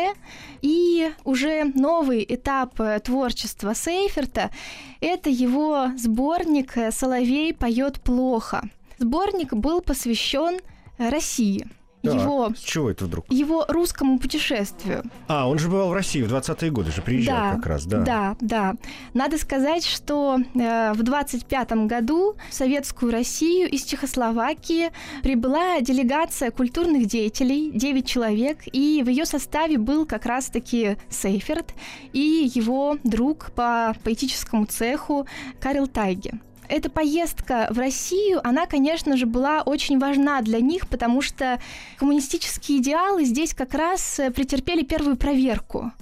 И 0.63 1.13
уже 1.25 1.65
новый 1.65 2.25
этап 2.27 2.81
э, 2.81 3.01
творчества 3.01 3.75
Сейферта— 3.75 4.51
это 5.01 5.29
его 5.29 5.89
сборник 5.97 6.73
«Соловей 6.91 7.53
поет 7.53 8.01
плохо». 8.01 8.69
Сборник 8.99 9.53
был 9.53 9.81
посвящен 9.81 10.61
России— 10.99 11.67
так, 12.05 12.21
его... 12.21 12.53
С 12.57 12.61
чего 12.61 12.91
это 12.91 13.05
вдруг? 13.05 13.27
Его 13.31 13.65
русскому 13.69 14.19
путешествию. 14.19 15.03
А, 15.29 15.49
он 15.49 15.59
же 15.59 15.69
бывал 15.69 15.89
в 15.89 15.93
России 15.93 16.23
в 16.23 16.33
20-е 16.33 16.71
годы, 16.71 16.93
же 16.93 17.03
приезжал 17.03 17.37
да, 17.37 17.55
как 17.57 17.67
раз, 17.67 17.87
да. 17.87 17.99
Да, 18.01 18.37
да. 18.41 18.75
Надо 19.15 19.39
сказать, 19.39 19.85
что 19.85 20.39
э, 20.39 20.93
в 20.93 21.01
25-м 21.03 21.89
году 21.89 22.37
в 22.51 22.55
Советскую 22.55 23.13
Россию 23.13 23.69
из 23.71 23.85
Чехословакии 23.85 24.91
прибыла 25.23 25.81
делегация 25.81 26.51
культурных 26.51 27.07
деятелей, 27.07 27.71
9 27.73 28.07
человек, 28.07 28.59
и 28.67 29.03
в 29.05 29.09
ее 29.09 29.25
составе 29.25 29.79
был 29.79 30.07
как 30.07 30.27
раз-таки 30.27 30.97
Сейферт 31.09 31.75
и 32.13 32.51
его 32.55 32.99
друг 33.05 33.53
по 33.55 33.95
поэтическому 34.05 34.67
цеху 34.67 35.27
Карел 35.61 35.87
Тайге 35.87 36.41
эта 36.69 36.91
поездка 36.91 37.69
в 37.71 37.79
Россию, 37.79 38.41
она, 38.47 38.67
конечно 38.67 39.17
же, 39.17 39.27
была 39.27 39.63
очень 39.63 39.99
важна 39.99 40.41
для 40.43 40.61
них, 40.61 40.89
потому 40.89 41.23
что 41.23 41.61
коммунистические 41.97 42.79
идеалы 42.79 43.25
здесь 43.25 43.55
как 43.55 43.75
раз 43.75 44.19
э, 44.19 44.31
претерпели 44.31 44.83
первую 44.83 45.17
проверку. 45.17 45.93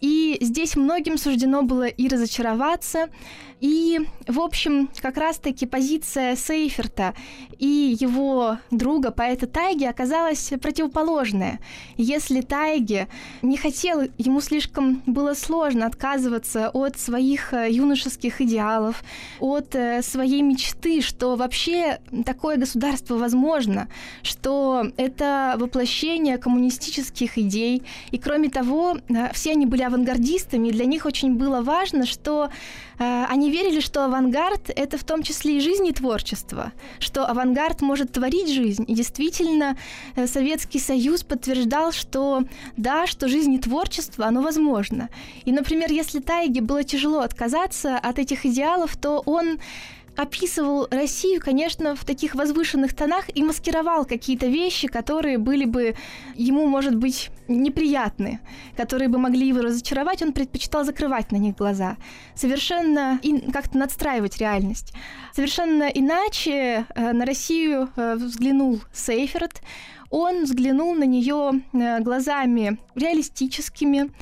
И 0.00 0.36
здесь 0.40 0.76
многим 0.76 1.16
суждено 1.16 1.62
было 1.62 1.86
и 1.86 2.08
разочароваться, 2.08 3.08
и, 3.64 3.98
в 4.26 4.40
общем, 4.40 4.90
как 5.00 5.16
раз-таки 5.16 5.64
позиция 5.64 6.36
Сейферта 6.36 7.14
и 7.58 7.96
его 7.98 8.58
друга, 8.70 9.10
поэта 9.10 9.46
Тайги, 9.46 9.84
оказалась 9.84 10.52
противоположная. 10.60 11.60
Если 11.96 12.42
Тайги 12.42 13.06
не 13.40 13.56
хотел, 13.56 14.02
ему 14.18 14.42
слишком 14.42 15.02
было 15.06 15.32
сложно 15.32 15.86
отказываться 15.86 16.68
от 16.68 16.98
своих 16.98 17.54
э, 17.54 17.70
юношеских 17.70 18.42
идеалов, 18.42 19.02
от 19.40 19.74
э, 19.74 20.02
своей 20.02 20.42
мечты, 20.42 21.00
что 21.00 21.34
вообще 21.34 22.00
такое 22.26 22.58
государство 22.58 23.16
возможно, 23.16 23.88
что 24.22 24.92
это 24.98 25.54
воплощение 25.58 26.36
коммунистических 26.36 27.38
идей. 27.38 27.82
И, 28.10 28.18
кроме 28.18 28.50
того, 28.50 28.98
э, 29.08 29.32
все 29.32 29.52
они 29.52 29.64
были 29.64 29.84
авангардистами, 29.84 30.68
и 30.68 30.72
для 30.72 30.84
них 30.84 31.06
очень 31.06 31.36
было 31.36 31.62
важно, 31.62 32.04
что 32.04 32.50
они 32.98 33.50
верили, 33.54 33.80
что 33.80 34.04
авангард— 34.04 34.70
это 34.76 34.98
в 34.98 35.04
том 35.04 35.22
числе 35.22 35.56
и 35.56 35.60
жизнь 35.60 35.86
и 35.86 35.92
творчество, 35.92 36.72
что 36.98 37.24
авангард 37.30 37.82
может 37.82 38.12
творить 38.12 38.50
жизнь. 38.50 38.84
И 38.88 38.94
действительно, 38.94 39.76
э, 40.16 40.26
Советский 40.26 40.80
Союз 40.80 41.22
подтверждал, 41.22 41.92
что 41.92 42.42
да, 42.76 43.06
что 43.06 43.28
жизнь 43.28 43.54
и 43.54 43.58
творчество, 43.58 44.26
оно 44.26 44.42
возможно. 44.42 45.08
И, 45.46 45.52
например, 45.52 45.92
если 45.92 46.20
Тайге 46.20 46.60
было 46.60 46.82
тяжело 46.82 47.20
отказаться 47.20 47.96
от 47.96 48.18
этих 48.18 48.44
идеалов, 48.44 48.96
то 48.96 49.22
он 49.26 49.58
описывал 50.16 50.86
Россию, 50.90 51.40
конечно, 51.40 51.94
в 51.94 52.04
таких 52.04 52.34
возвышенных 52.34 52.94
тонах 52.94 53.24
и 53.34 53.42
маскировал 53.42 54.04
какие-то 54.04 54.46
вещи, 54.46 54.88
которые 54.88 55.38
были 55.38 55.64
бы 55.64 55.94
ему, 56.34 56.66
может 56.66 56.96
быть, 56.96 57.30
неприятны, 57.48 58.40
которые 58.76 59.08
бы 59.08 59.18
могли 59.18 59.48
его 59.48 59.60
разочаровать, 59.60 60.22
он 60.22 60.32
предпочитал 60.32 60.84
закрывать 60.84 61.32
на 61.32 61.36
них 61.36 61.56
глаза. 61.56 61.96
Совершенно 62.34 63.18
и 63.22 63.50
как-то 63.50 63.78
надстраивать 63.78 64.38
реальность. 64.38 64.92
Совершенно 65.32 65.84
иначе 65.84 66.86
э, 66.94 67.12
на 67.12 67.24
Россию 67.26 67.90
э, 67.96 68.14
взглянул 68.14 68.80
Сейферт. 68.92 69.60
Он 70.16 70.44
взглянул 70.44 70.94
на 70.94 71.02
нее 71.02 71.64
э, 71.72 71.98
глазами 71.98 72.78
реалистическими, 72.94 74.12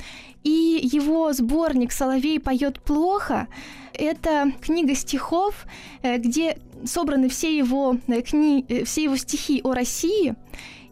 и 0.43 0.79
его 0.81 1.31
сборник 1.33 1.91
«Соловей 1.91 2.39
поет 2.39 2.81
плохо» 2.81 3.47
Это 3.93 4.51
книга 4.59 4.95
стихов, 4.95 5.67
э, 6.01 6.17
где 6.17 6.57
собраны 6.83 7.29
все 7.29 7.55
его, 7.55 7.97
э, 8.07 8.21
кни... 8.23 8.65
Все 8.85 9.03
его 9.03 9.15
стихи 9.17 9.61
о 9.63 9.73
России. 9.73 10.33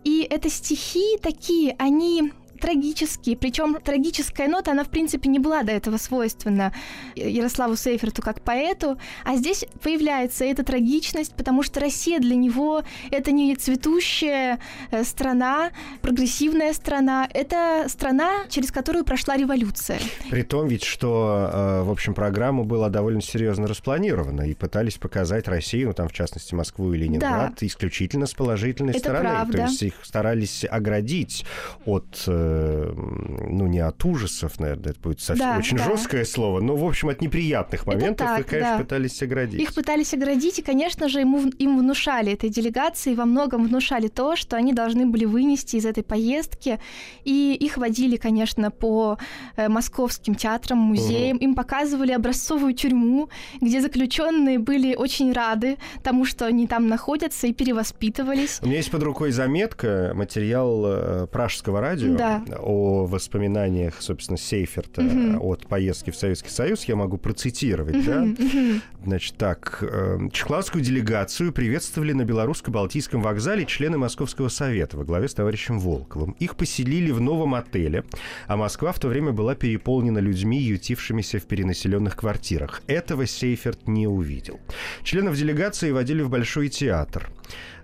И 0.04 0.22
это 0.30 0.52
стихи 0.52 1.18
такие, 1.20 1.76
они 1.80 2.32
трагические, 2.62 3.36
причем 3.36 3.78
трагическая 3.84 4.48
нота, 4.48 4.72
она 4.72 4.84
в 4.84 4.90
принципе 4.90 5.30
не 5.30 5.40
была 5.40 5.64
до 5.64 5.72
этого 5.72 5.98
свойственна 5.98 6.74
Ярославу 7.16 7.76
Сейферту 7.76 8.22
как 8.22 8.42
поэту, 8.42 8.98
а 9.26 9.36
здесь 9.36 9.66
появляется 9.84 10.46
эта 10.46 10.64
трагичность, 10.64 11.34
потому 11.36 11.64
что 11.64 11.80
Россия 11.80 12.20
для 12.20 12.36
него 12.36 12.84
это 13.10 13.32
не 13.32 13.56
цветущая 13.56 14.60
э, 14.92 15.04
страна, 15.04 15.72
прогрессивная 16.02 16.74
страна, 16.74 17.28
это 17.34 17.86
страна, 17.90 18.46
через 18.50 18.72
которую 18.72 19.04
прошла 19.04 19.36
революция. 19.36 20.00
При 20.30 20.44
том 20.44 20.68
ведь, 20.68 20.84
что, 20.84 21.50
э, 21.52 21.82
в 21.84 21.92
общем, 21.92 22.14
программа 22.14 22.64
была 22.64 22.90
довольно 22.90 23.22
серьезно 23.22 23.68
распланирована, 23.68 24.44
и 24.44 24.54
пытались 24.54 24.98
показать 24.98 25.48
Россию, 25.48 25.90
ну, 25.90 25.94
там, 25.94 26.08
в 26.08 26.14
частности, 26.14 26.54
Москву 26.54 26.94
и 26.94 26.98
Ленинград, 26.98 27.56
да. 27.60 27.68
исключительно 27.68 28.28
с 28.28 28.34
положительной 28.34 28.92
это 28.92 29.00
стороны. 29.00 29.30
Правда. 29.30 29.58
То 29.58 29.64
есть 29.64 29.82
их 29.82 29.94
старались 30.04 30.66
оградить 30.70 31.46
от 31.86 32.24
э, 32.28 32.51
ну, 32.94 33.68
не 33.68 33.80
от 33.80 34.04
ужасов, 34.06 34.60
наверное, 34.60 34.92
это 34.92 35.00
будет 35.00 35.20
совсем 35.22 35.48
да, 35.48 35.58
очень 35.58 35.78
да. 35.78 35.86
жесткое 35.86 36.26
слово, 36.26 36.60
но, 36.62 36.76
в 36.76 36.86
общем, 36.86 37.10
от 37.10 37.22
неприятных 37.22 37.86
моментов 37.86 38.28
так, 38.28 38.40
их, 38.42 38.46
конечно, 38.48 38.78
да. 38.78 38.84
пытались 38.84 39.22
оградить. 39.22 39.62
Их 39.62 39.74
пытались 39.74 40.14
оградить, 40.14 40.60
и, 40.60 40.62
конечно 40.62 41.10
же, 41.10 41.20
ему, 41.20 41.50
им 41.58 41.78
внушали, 41.78 42.34
этой 42.34 42.50
делегации 42.50 43.16
во 43.16 43.26
многом 43.26 43.66
внушали 43.66 44.08
то, 44.08 44.36
что 44.36 44.56
они 44.58 44.74
должны 44.74 45.06
были 45.06 45.26
вынести 45.26 45.76
из 45.78 45.86
этой 45.86 46.04
поездки, 46.04 46.80
и 47.24 47.58
их 47.60 47.78
водили, 47.78 48.18
конечно, 48.18 48.72
по 48.72 49.18
э, 49.56 49.68
московским 49.68 50.36
театрам, 50.36 50.78
музеям, 50.78 51.38
угу. 51.38 51.44
им 51.44 51.56
показывали 51.56 52.12
образцовую 52.12 52.74
тюрьму, 52.74 53.30
где 53.60 53.82
заключенные 53.82 54.60
были 54.60 54.96
очень 54.96 55.32
рады 55.34 55.78
тому, 56.04 56.26
что 56.26 56.46
они 56.46 56.68
там 56.68 56.88
находятся, 56.88 57.48
и 57.48 57.54
перевоспитывались. 57.54 58.60
У 58.62 58.66
меня 58.66 58.78
есть 58.78 58.92
под 58.92 59.04
рукой 59.04 59.32
заметка, 59.32 60.12
материал 60.16 60.84
э, 60.86 61.28
Пражского 61.28 61.82
радио, 61.82 62.16
да 62.16 62.41
о 62.60 63.06
воспоминаниях, 63.06 64.02
собственно, 64.02 64.38
Сейферта 64.38 65.02
mm-hmm. 65.02 65.38
от 65.40 65.68
поездки 65.68 66.10
в 66.10 66.16
Советский 66.16 66.50
Союз, 66.50 66.84
я 66.86 66.96
могу 66.96 67.18
процитировать, 67.18 67.96
mm-hmm. 67.96 68.76
да? 68.76 68.82
Значит, 69.06 69.36
так. 69.38 69.80
Э, 69.82 70.20
чехословацкую 70.32 70.84
делегацию 70.84 71.52
приветствовали 71.52 72.14
на 72.14 72.24
Белорусско-Балтийском 72.24 73.22
вокзале 73.22 73.66
члены 73.66 73.98
Московского 73.98 74.50
совета 74.50 74.98
во 74.98 75.04
главе 75.04 75.28
с 75.28 75.34
товарищем 75.34 75.80
Волковым. 75.80 76.32
Их 76.40 76.56
поселили 76.56 77.12
в 77.12 77.20
новом 77.20 77.56
отеле, 77.56 78.04
а 78.48 78.58
Москва 78.58 78.92
в 78.92 79.00
то 79.00 79.08
время 79.08 79.32
была 79.32 79.56
переполнена 79.56 80.20
людьми, 80.20 80.60
ютившимися 80.60 81.40
в 81.40 81.44
перенаселенных 81.44 82.16
квартирах. 82.16 82.82
Этого 82.88 83.26
Сейферт 83.26 83.88
не 83.88 84.08
увидел. 84.08 84.60
Членов 85.04 85.36
делегации 85.36 85.92
водили 85.92 86.22
в 86.22 86.30
Большой 86.30 86.70
театр. 86.70 87.30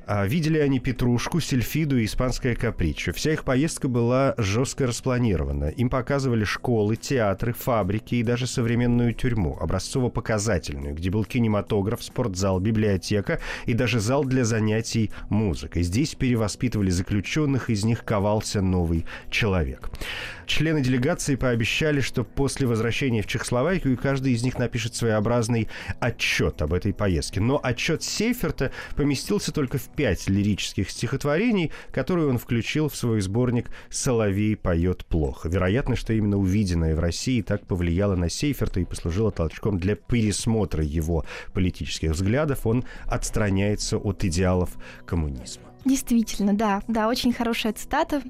А, 0.10 0.26
видели 0.26 0.58
они 0.58 0.80
Петрушку, 0.80 1.42
Сельфиду 1.42 1.98
и 1.98 2.06
Испанское 2.06 2.56
капричо. 2.56 3.12
Вся 3.12 3.34
их 3.34 3.44
поездка 3.44 3.90
была 3.90 4.36
жестко 4.38 4.88
распланирована. 4.88 5.66
Им 5.66 5.90
показывали 5.90 6.46
школы, 6.46 6.96
театры, 6.96 7.52
фабрики 7.52 8.16
и 8.16 8.24
даже 8.24 8.48
современную 8.48 9.14
тюрьму, 9.14 9.58
образцово-показательную, 9.60 10.96
где 10.96 11.10
был 11.12 11.26
кинематограф, 11.26 12.02
спортзал, 12.02 12.62
библиотека 12.62 13.42
и 13.66 13.74
даже 13.74 14.00
зал 14.00 14.24
для 14.24 14.46
занятий 14.46 15.12
музыкой. 15.28 15.84
Здесь 15.84 16.16
перевоспитывали 16.16 16.90
заключенных, 16.90 17.70
из 17.70 17.84
них 17.84 18.06
ковался 18.06 18.62
новый 18.62 19.06
человек. 19.30 19.90
Члены 20.48 20.82
делегации 20.82 21.36
пообещали, 21.36 22.00
что 22.00 22.24
после 22.24 22.66
возвращения 22.66 23.22
в 23.22 23.28
Чехословакию 23.28 23.98
каждый 23.98 24.32
из 24.32 24.44
них 24.44 24.58
напишет 24.58 24.96
своеобразный 24.96 25.68
отчет 26.00 26.62
об 26.62 26.74
этой 26.74 26.94
поездке. 26.94 27.42
Но 27.42 27.60
отчет 27.62 28.02
Сейферта 28.02 28.72
поместился 28.96 29.52
только 29.52 29.78
в 29.78 29.90
пять 29.90 30.30
лирических 30.30 30.90
стихотворений, 30.90 31.74
которые 31.92 32.30
он 32.30 32.38
включил 32.38 32.88
в 32.88 32.96
свой 32.96 33.20
сборник 33.20 33.70
«Соловей 33.90 34.56
поет 34.56 35.06
плохо». 35.06 35.50
Вероятно, 35.50 35.98
что 35.98 36.14
именно 36.14 36.38
увиденное 36.38 36.96
в 36.96 37.00
России 37.00 37.42
так 37.42 37.68
повлияло 37.68 38.16
на 38.16 38.30
Сейферта 38.30 38.80
и 38.80 38.86
послужило 38.86 39.32
толчком 39.32 39.78
для 39.78 39.96
пересмотра 39.96 40.82
его 40.82 41.26
политических 41.54 42.12
взглядов. 42.12 42.66
Он 42.66 42.86
отстраняется 43.06 43.98
от 43.98 44.24
идеалов 44.24 44.78
коммунизма. 45.06 45.67
Действительно, 45.88 46.54
да, 46.54 46.82
да, 46.88 47.08
очень 47.08 47.32
хорошая 47.32 47.74
цитата. 47.74 48.22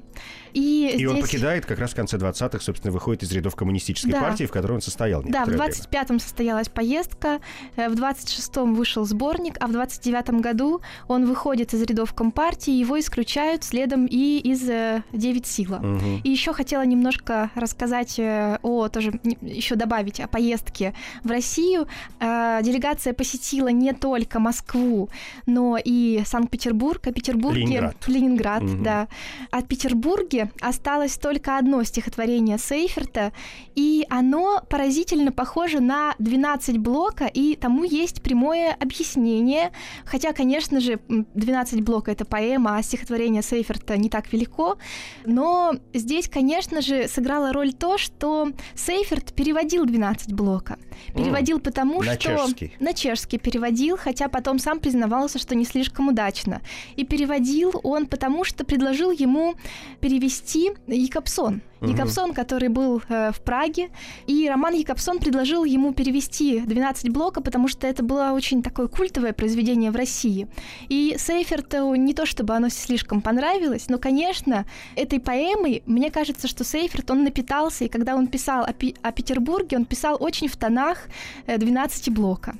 И, 0.52 0.90
И 0.92 0.96
здесь... 0.96 1.08
он 1.08 1.20
покидает 1.20 1.66
как 1.66 1.78
раз 1.78 1.90
в 1.92 1.94
конце 1.94 2.16
20-х, 2.16 2.60
собственно, 2.60 2.92
выходит 2.92 3.22
из 3.22 3.32
рядов 3.32 3.54
коммунистической 3.56 4.12
Да. 4.12 4.20
партии, 4.20 4.44
в 4.44 4.50
которой 4.50 4.72
он 4.74 4.80
состоял 4.80 5.22
Да, 5.22 5.44
в 5.44 5.48
некоторое 5.48 5.70
25-м 5.70 6.20
состоялась 6.20 6.68
поездка, 6.68 7.40
э, 7.76 7.88
в 7.88 7.94
26-м 7.94 8.74
вышел 8.74 9.04
сборник, 9.04 9.56
а 9.60 9.66
в 9.66 9.70
29-м 9.72 10.40
году 10.40 10.80
он 11.06 11.26
выходит 11.26 11.74
из 11.74 11.82
рядов 11.82 12.14
Компартии, 12.14 12.72
его 12.72 12.98
исключают 12.98 13.64
следом 13.64 14.06
и 14.06 14.38
из 14.38 14.68
э, 14.68 15.02
«Девять 15.12 15.46
сила». 15.46 15.78
Мгм. 15.78 16.20
И 16.24 16.30
еще 16.30 16.52
хотела 16.52 16.84
немножко 16.84 17.50
рассказать 17.54 18.18
э, 18.18 18.58
о, 18.62 18.88
тоже 18.88 19.20
еще 19.42 19.74
добавить 19.74 20.20
о 20.20 20.28
поездке 20.28 20.94
в 21.24 21.30
Россию. 21.30 21.88
Делегация 22.20 23.12
посетила 23.12 23.68
не 23.68 23.92
только 23.92 24.38
Москву, 24.38 25.08
но 25.46 25.78
и 25.82 26.22
Санкт-Петербург, 26.24 27.06
а 27.06 27.12
Петербурге... 27.54 27.60
Ленинград. 27.60 28.08
Ленинград, 28.08 28.62
Мгм. 28.62 28.82
да. 28.82 29.08
От 29.50 29.68
Петербурге 29.68 30.50
осталось 30.60 31.16
только 31.18 31.58
одно 31.58 31.82
стихотворение 31.84 32.58
Сейферта, 32.58 33.32
и 33.74 34.06
оно 34.10 34.62
поразительно 34.68 35.32
похоже 35.32 35.80
на 35.80 36.14
12 36.18 36.78
блока, 36.78 37.26
и 37.26 37.54
тому 37.56 37.84
есть 37.84 38.22
прямое 38.22 38.76
объяснение. 38.78 39.70
Хотя, 40.04 40.32
конечно 40.32 40.80
же, 40.80 41.00
м, 41.08 41.26
12 41.34 41.80
блока— 41.82 42.10
это 42.12 42.24
поэма, 42.24 42.76
а 42.76 42.82
стихотворение 42.82 43.42
Сейферта 43.42 43.96
не 43.96 44.08
так 44.08 44.32
велико. 44.32 44.76
Но 45.24 45.74
здесь, 45.94 46.28
конечно 46.28 46.80
же, 46.80 47.08
сыграла 47.08 47.52
роль 47.52 47.72
то, 47.72 47.98
что 47.98 48.48
Сейферт 48.74 49.32
переводил 49.34 49.84
12 49.84 50.32
блока. 50.32 50.78
Переводил 51.14 51.60
потому, 51.60 52.02
на 52.02 52.14
что... 52.14 52.36
чешский. 52.36 52.72
На 52.80 52.92
чешский 52.92 53.38
переводил, 53.38 53.96
хотя 53.96 54.28
потом 54.28 54.58
сам 54.58 54.80
признавался, 54.80 55.38
что 55.38 55.54
не 55.54 55.64
слишком 55.64 56.08
удачно. 56.08 56.60
И 56.96 57.04
переводил 57.04 57.37
он 57.82 58.06
потому, 58.06 58.44
что 58.44 58.64
предложил 58.64 59.10
ему 59.10 59.54
перевести 60.00 60.70
Якобсон. 60.86 61.62
Мгм. 61.80 61.92
Якобсон, 61.92 62.34
который 62.34 62.68
был 62.68 63.00
э, 63.08 63.30
в 63.32 63.40
Праге, 63.40 63.88
и 64.26 64.48
Роман 64.48 64.74
Якобсон 64.74 65.18
предложил 65.18 65.64
ему 65.64 65.92
перевести 65.92 66.60
12 66.60 67.10
блока, 67.10 67.40
потому 67.40 67.68
что 67.68 67.86
это 67.86 68.02
было 68.02 68.32
очень 68.32 68.62
такое 68.62 68.88
культовое 68.88 69.32
произведение 69.32 69.90
в 69.90 69.96
России. 69.96 70.48
И 70.88 71.14
Сейферту 71.18 71.94
не 71.94 72.14
то, 72.14 72.26
чтобы 72.26 72.54
оно 72.54 72.68
слишком 72.68 73.20
понравилось, 73.20 73.88
но, 73.88 73.98
конечно, 73.98 74.64
этой 74.96 75.20
поэмой, 75.20 75.82
мне 75.86 76.10
кажется, 76.10 76.48
что 76.48 76.64
Сейферт, 76.64 77.10
он 77.10 77.24
напитался, 77.24 77.84
и 77.84 77.88
когда 77.88 78.16
он 78.16 78.26
писал 78.26 78.64
о, 78.64 78.72
Пи- 78.72 78.96
о 79.02 79.12
Петербурге, 79.12 79.76
он 79.76 79.84
писал 79.84 80.16
очень 80.20 80.48
в 80.48 80.56
тонах 80.56 80.98
э, 81.46 81.58
12 81.58 82.10
блока. 82.10 82.56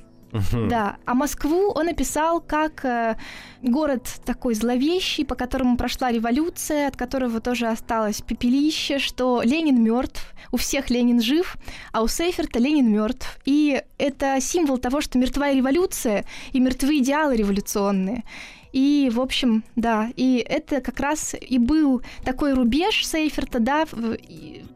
Да, 0.69 0.97
а 1.05 1.13
Москву 1.13 1.71
он 1.71 1.89
описал 1.89 2.39
как 2.39 2.85
э, 2.85 3.17
город 3.63 4.07
такой 4.25 4.53
зловещий, 4.53 5.25
по 5.25 5.35
которому 5.35 5.75
прошла 5.77 6.11
революция, 6.11 6.87
от 6.87 6.95
которого 6.95 7.39
тоже 7.39 7.67
осталось 7.67 8.21
пепелище, 8.21 8.99
что 8.99 9.41
Ленин 9.43 9.83
мертв, 9.83 10.33
у 10.51 10.57
всех 10.57 10.89
Ленин 10.89 11.21
жив, 11.21 11.57
а 11.91 12.01
у 12.01 12.07
Сейферта 12.07 12.59
Ленин 12.59 12.91
мертв. 12.91 13.39
И 13.45 13.81
это 13.97 14.39
символ 14.39 14.77
того, 14.77 15.01
что 15.01 15.17
мертва 15.17 15.49
и 15.49 15.57
революция, 15.57 16.25
и 16.51 16.59
мертвы 16.59 16.99
идеалы 16.99 17.35
революционные. 17.35 18.23
И, 18.71 19.09
в 19.13 19.19
общем, 19.19 19.63
да, 19.75 20.09
и 20.15 20.43
это 20.47 20.79
как 20.81 20.99
раз 20.99 21.35
и 21.39 21.57
был 21.57 22.01
такой 22.23 22.53
рубеж 22.53 23.05
Сейферта, 23.05 23.59
да, 23.59 23.85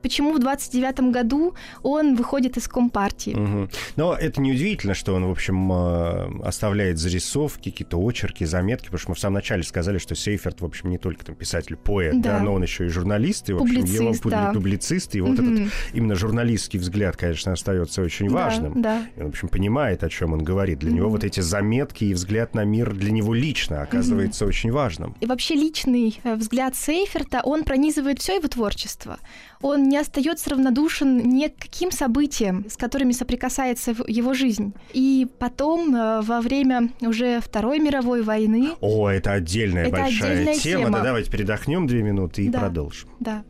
почему 0.01 0.33
в 0.33 0.39
29 0.39 1.11
году 1.11 1.53
он 1.83 2.15
выходит 2.15 2.57
из 2.57 2.67
Компартии. 2.67 3.31
Мгм. 3.35 3.69
Но 3.95 4.13
это 4.15 4.41
неудивительно, 4.41 4.93
что 4.95 5.13
он, 5.13 5.25
в 5.25 5.31
общем, 5.31 5.71
э, 5.71 6.41
оставляет 6.43 6.97
зарисовки, 6.97 7.69
какие-то 7.69 7.97
очерки, 8.03 8.45
заметки, 8.45 8.85
потому 8.85 8.99
что 8.99 9.09
мы 9.09 9.15
в 9.15 9.19
самом 9.19 9.35
начале 9.35 9.63
сказали, 9.63 9.97
что 9.99 10.15
Сейферт, 10.15 10.61
в 10.61 10.65
общем, 10.65 10.89
не 10.89 10.97
только 10.97 11.23
там 11.25 11.35
писатель-поэт, 11.35 12.19
да. 12.21 12.39
Да. 12.39 12.39
но 12.43 12.53
он 12.53 12.63
еще 12.63 12.85
и 12.85 12.89
журналист, 12.89 13.49
и, 13.49 13.53
в 13.53 13.61
общем, 13.61 13.83
его 13.85 14.09
Публицист, 14.09 14.23
публи- 14.25 14.29
да. 14.31 14.53
публицист, 14.53 15.15
и 15.15 15.21
вот 15.21 15.37
Мгм. 15.39 15.53
этот 15.65 15.73
именно 15.93 16.15
журналистский 16.15 16.79
взгляд, 16.79 17.15
конечно, 17.15 17.51
остается 17.51 18.01
очень 18.01 18.27
Да, 18.29 18.33
важным. 18.33 18.81
Да, 18.81 19.05
И 19.15 19.19
он, 19.21 19.27
в 19.27 19.29
общем, 19.29 19.49
понимает, 19.49 20.03
о 20.03 20.09
чем 20.09 20.33
он 20.33 20.43
говорит. 20.43 20.79
Для 20.79 20.91
него 20.91 21.05
Мгм. 21.05 21.11
вот 21.13 21.23
эти 21.23 21.41
заметки 21.41 22.05
и 22.05 22.13
взгляд 22.13 22.55
на 22.55 22.63
мир 22.63 22.93
для 22.93 23.11
него 23.11 23.33
лично 23.35 23.82
оказывается 23.83 24.45
очень 24.45 24.71
важным. 24.71 25.15
И 25.19 25.25
вообще 25.25 25.55
личный 25.55 26.19
э, 26.23 26.35
взгляд 26.35 26.75
Сейферта, 26.75 27.41
он 27.43 27.63
пронизывает 27.63 28.19
все 28.19 28.35
его 28.35 28.47
творчество. 28.47 29.17
Он 29.61 29.83
не 29.87 29.97
остается 29.97 30.49
равнодушен 30.49 31.17
ни 31.29 31.47
к 31.47 31.57
каким 31.57 31.91
событиям, 31.91 32.65
с 32.69 32.75
которыми 32.75 33.11
соприкасается 33.11 33.95
его 34.07 34.33
жизнь. 34.33 34.73
И 34.93 35.27
потом, 35.39 35.95
э, 35.95 36.21
во 36.21 36.41
время 36.41 36.89
уже 37.01 37.39
Второй 37.41 37.79
мировой 37.79 38.23
войны, 38.23 38.71
О, 38.81 39.09
это 39.09 39.31
отдельная 39.33 39.83
Это 39.87 39.91
большая 39.97 40.31
отдельная 40.33 40.55
тема. 40.55 40.83
тема. 40.85 40.97
Да, 40.97 41.03
давайте 41.03 41.31
передохнем 41.31 41.87
две 41.87 42.01
минуты 42.03 42.43
и 42.43 42.49
Да. 42.49 42.59
продолжим. 42.59 43.09
да, 43.19 43.43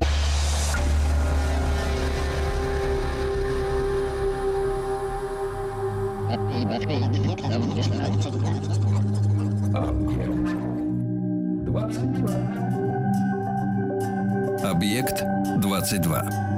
Объект 14.63 15.23
22. 15.61 16.52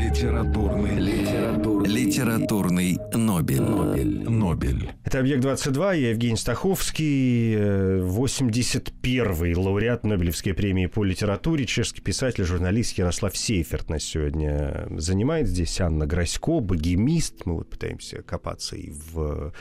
Литературный, 0.00 0.98
литературный, 0.98 1.90
Литературный 1.90 2.98
Нобель. 3.12 3.60
Нобель, 3.60 4.30
Нобель. 4.30 4.90
Это 5.04 5.18
«Объект-22», 5.18 5.98
я 5.98 6.10
Евгений 6.10 6.36
Стаховский, 6.36 7.54
э, 7.54 8.00
81-й 8.00 9.54
лауреат 9.54 10.04
Нобелевской 10.04 10.54
премии 10.54 10.86
по 10.86 11.04
литературе, 11.04 11.66
чешский 11.66 12.00
писатель, 12.00 12.44
журналист 12.44 12.96
Ярослав 12.96 13.36
Сейферт 13.36 13.90
нас 13.90 14.02
сегодня 14.02 14.86
занимает. 14.96 15.48
Здесь 15.48 15.78
Анна 15.80 16.06
Грасько, 16.06 16.60
богемист. 16.60 17.44
Мы 17.44 17.56
вот 17.56 17.68
пытаемся 17.68 18.22
копаться 18.22 18.76
и 18.76 18.90
в 18.90 19.52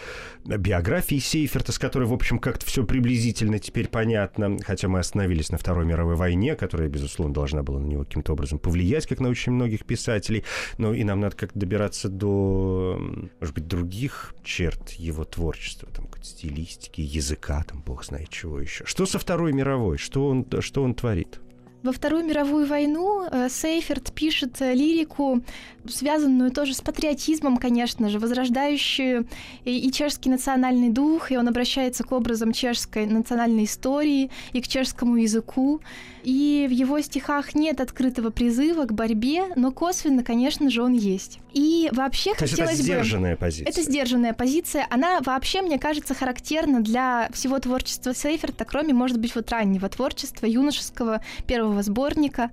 э, 0.45 0.57
биографии 0.57 1.19
Сейферта, 1.19 1.73
с 1.73 1.79
которой, 1.79 2.05
в 2.05 2.13
общем, 2.13 2.39
как-то 2.39 2.65
все 2.65 2.85
приблизительно 2.85 3.59
теперь 3.59 3.89
понятно, 3.89 4.57
хотя 4.63 4.87
мы 4.87 4.99
остановились 4.99 5.51
на 5.51 5.57
Второй 5.57 5.85
мировой 5.85 6.15
войне, 6.15 6.55
которая, 6.55 6.87
безусловно, 6.87 7.33
должна 7.33 7.61
была 7.61 7.79
на 7.79 7.87
него 7.87 8.05
каким-то 8.05 8.31
образом 8.33 8.57
повлиять, 8.57 9.05
как 9.05 9.19
на 9.19 9.27
очень 9.27 9.51
многих 9.51 9.85
писателей. 9.85 10.28
Но 10.77 10.93
и 10.93 11.03
нам 11.03 11.19
надо 11.19 11.35
как-то 11.35 11.59
добираться 11.59 12.09
до, 12.09 12.99
может 13.39 13.55
быть, 13.55 13.67
других 13.67 14.33
черт 14.43 14.91
его 14.91 15.23
творчества, 15.23 15.89
там, 15.93 16.07
стилистики, 16.21 17.01
языка, 17.01 17.63
там, 17.63 17.81
бог 17.81 18.03
знает 18.03 18.29
чего 18.29 18.59
еще. 18.59 18.85
Что 18.85 19.05
со 19.05 19.19
Второй 19.19 19.53
мировой? 19.53 19.97
Что 19.97 20.27
он, 20.27 20.45
что 20.61 20.83
он 20.83 20.93
творит? 20.93 21.39
Во 21.81 21.93
Вторую 21.93 22.25
мировую 22.25 22.67
войну 22.67 23.25
э, 23.31 23.47
Сейферт 23.49 24.11
пишет 24.11 24.61
э, 24.61 24.73
лирику, 24.73 25.41
связанную 25.87 26.51
тоже 26.51 26.73
с 26.73 26.81
патриотизмом, 26.81 27.55
конечно 27.55 28.09
же, 28.09 28.19
возрождающую 28.19 29.25
и, 29.63 29.87
и 29.87 29.89
чешский 29.89 30.29
национальный 30.29 30.89
дух, 30.89 31.31
и 31.31 31.37
он 31.37 31.47
обращается 31.47 32.03
к 32.03 32.11
образам 32.11 32.51
чешской 32.51 33.05
национальной 33.05 33.63
истории 33.63 34.29
и 34.51 34.61
к 34.61 34.67
чешскому 34.67 35.15
языку. 35.15 35.79
И 36.23 36.65
в 36.69 36.71
его 36.71 36.99
стихах 37.01 37.55
нет 37.55 37.81
открытого 37.81 38.29
призыва 38.29 38.85
к 38.85 38.93
борьбе, 38.93 39.45
но 39.55 39.71
косвенно, 39.71 40.23
конечно 40.23 40.69
же, 40.69 40.81
он 40.83 40.93
есть. 40.93 41.39
И 41.53 41.89
вообще 41.91 42.33
То 42.33 42.43
есть 42.43 42.53
это 42.53 42.63
хотелось 42.63 42.77
бы... 42.77 42.83
сдержанная 42.83 43.35
позиция. 43.35 43.69
Это 43.69 43.81
сдержанная 43.81 44.33
позиция. 44.33 44.87
Она 44.89 45.19
вообще, 45.21 45.61
мне 45.61 45.79
кажется, 45.79 46.13
характерна 46.13 46.81
для 46.81 47.29
всего 47.33 47.59
творчества 47.59 48.13
Сейферта, 48.13 48.65
кроме, 48.65 48.93
может 48.93 49.19
быть, 49.19 49.35
вот 49.35 49.49
раннего 49.49 49.89
творчества, 49.89 50.45
юношеского, 50.45 51.21
первого 51.47 51.81
сборника. 51.83 52.51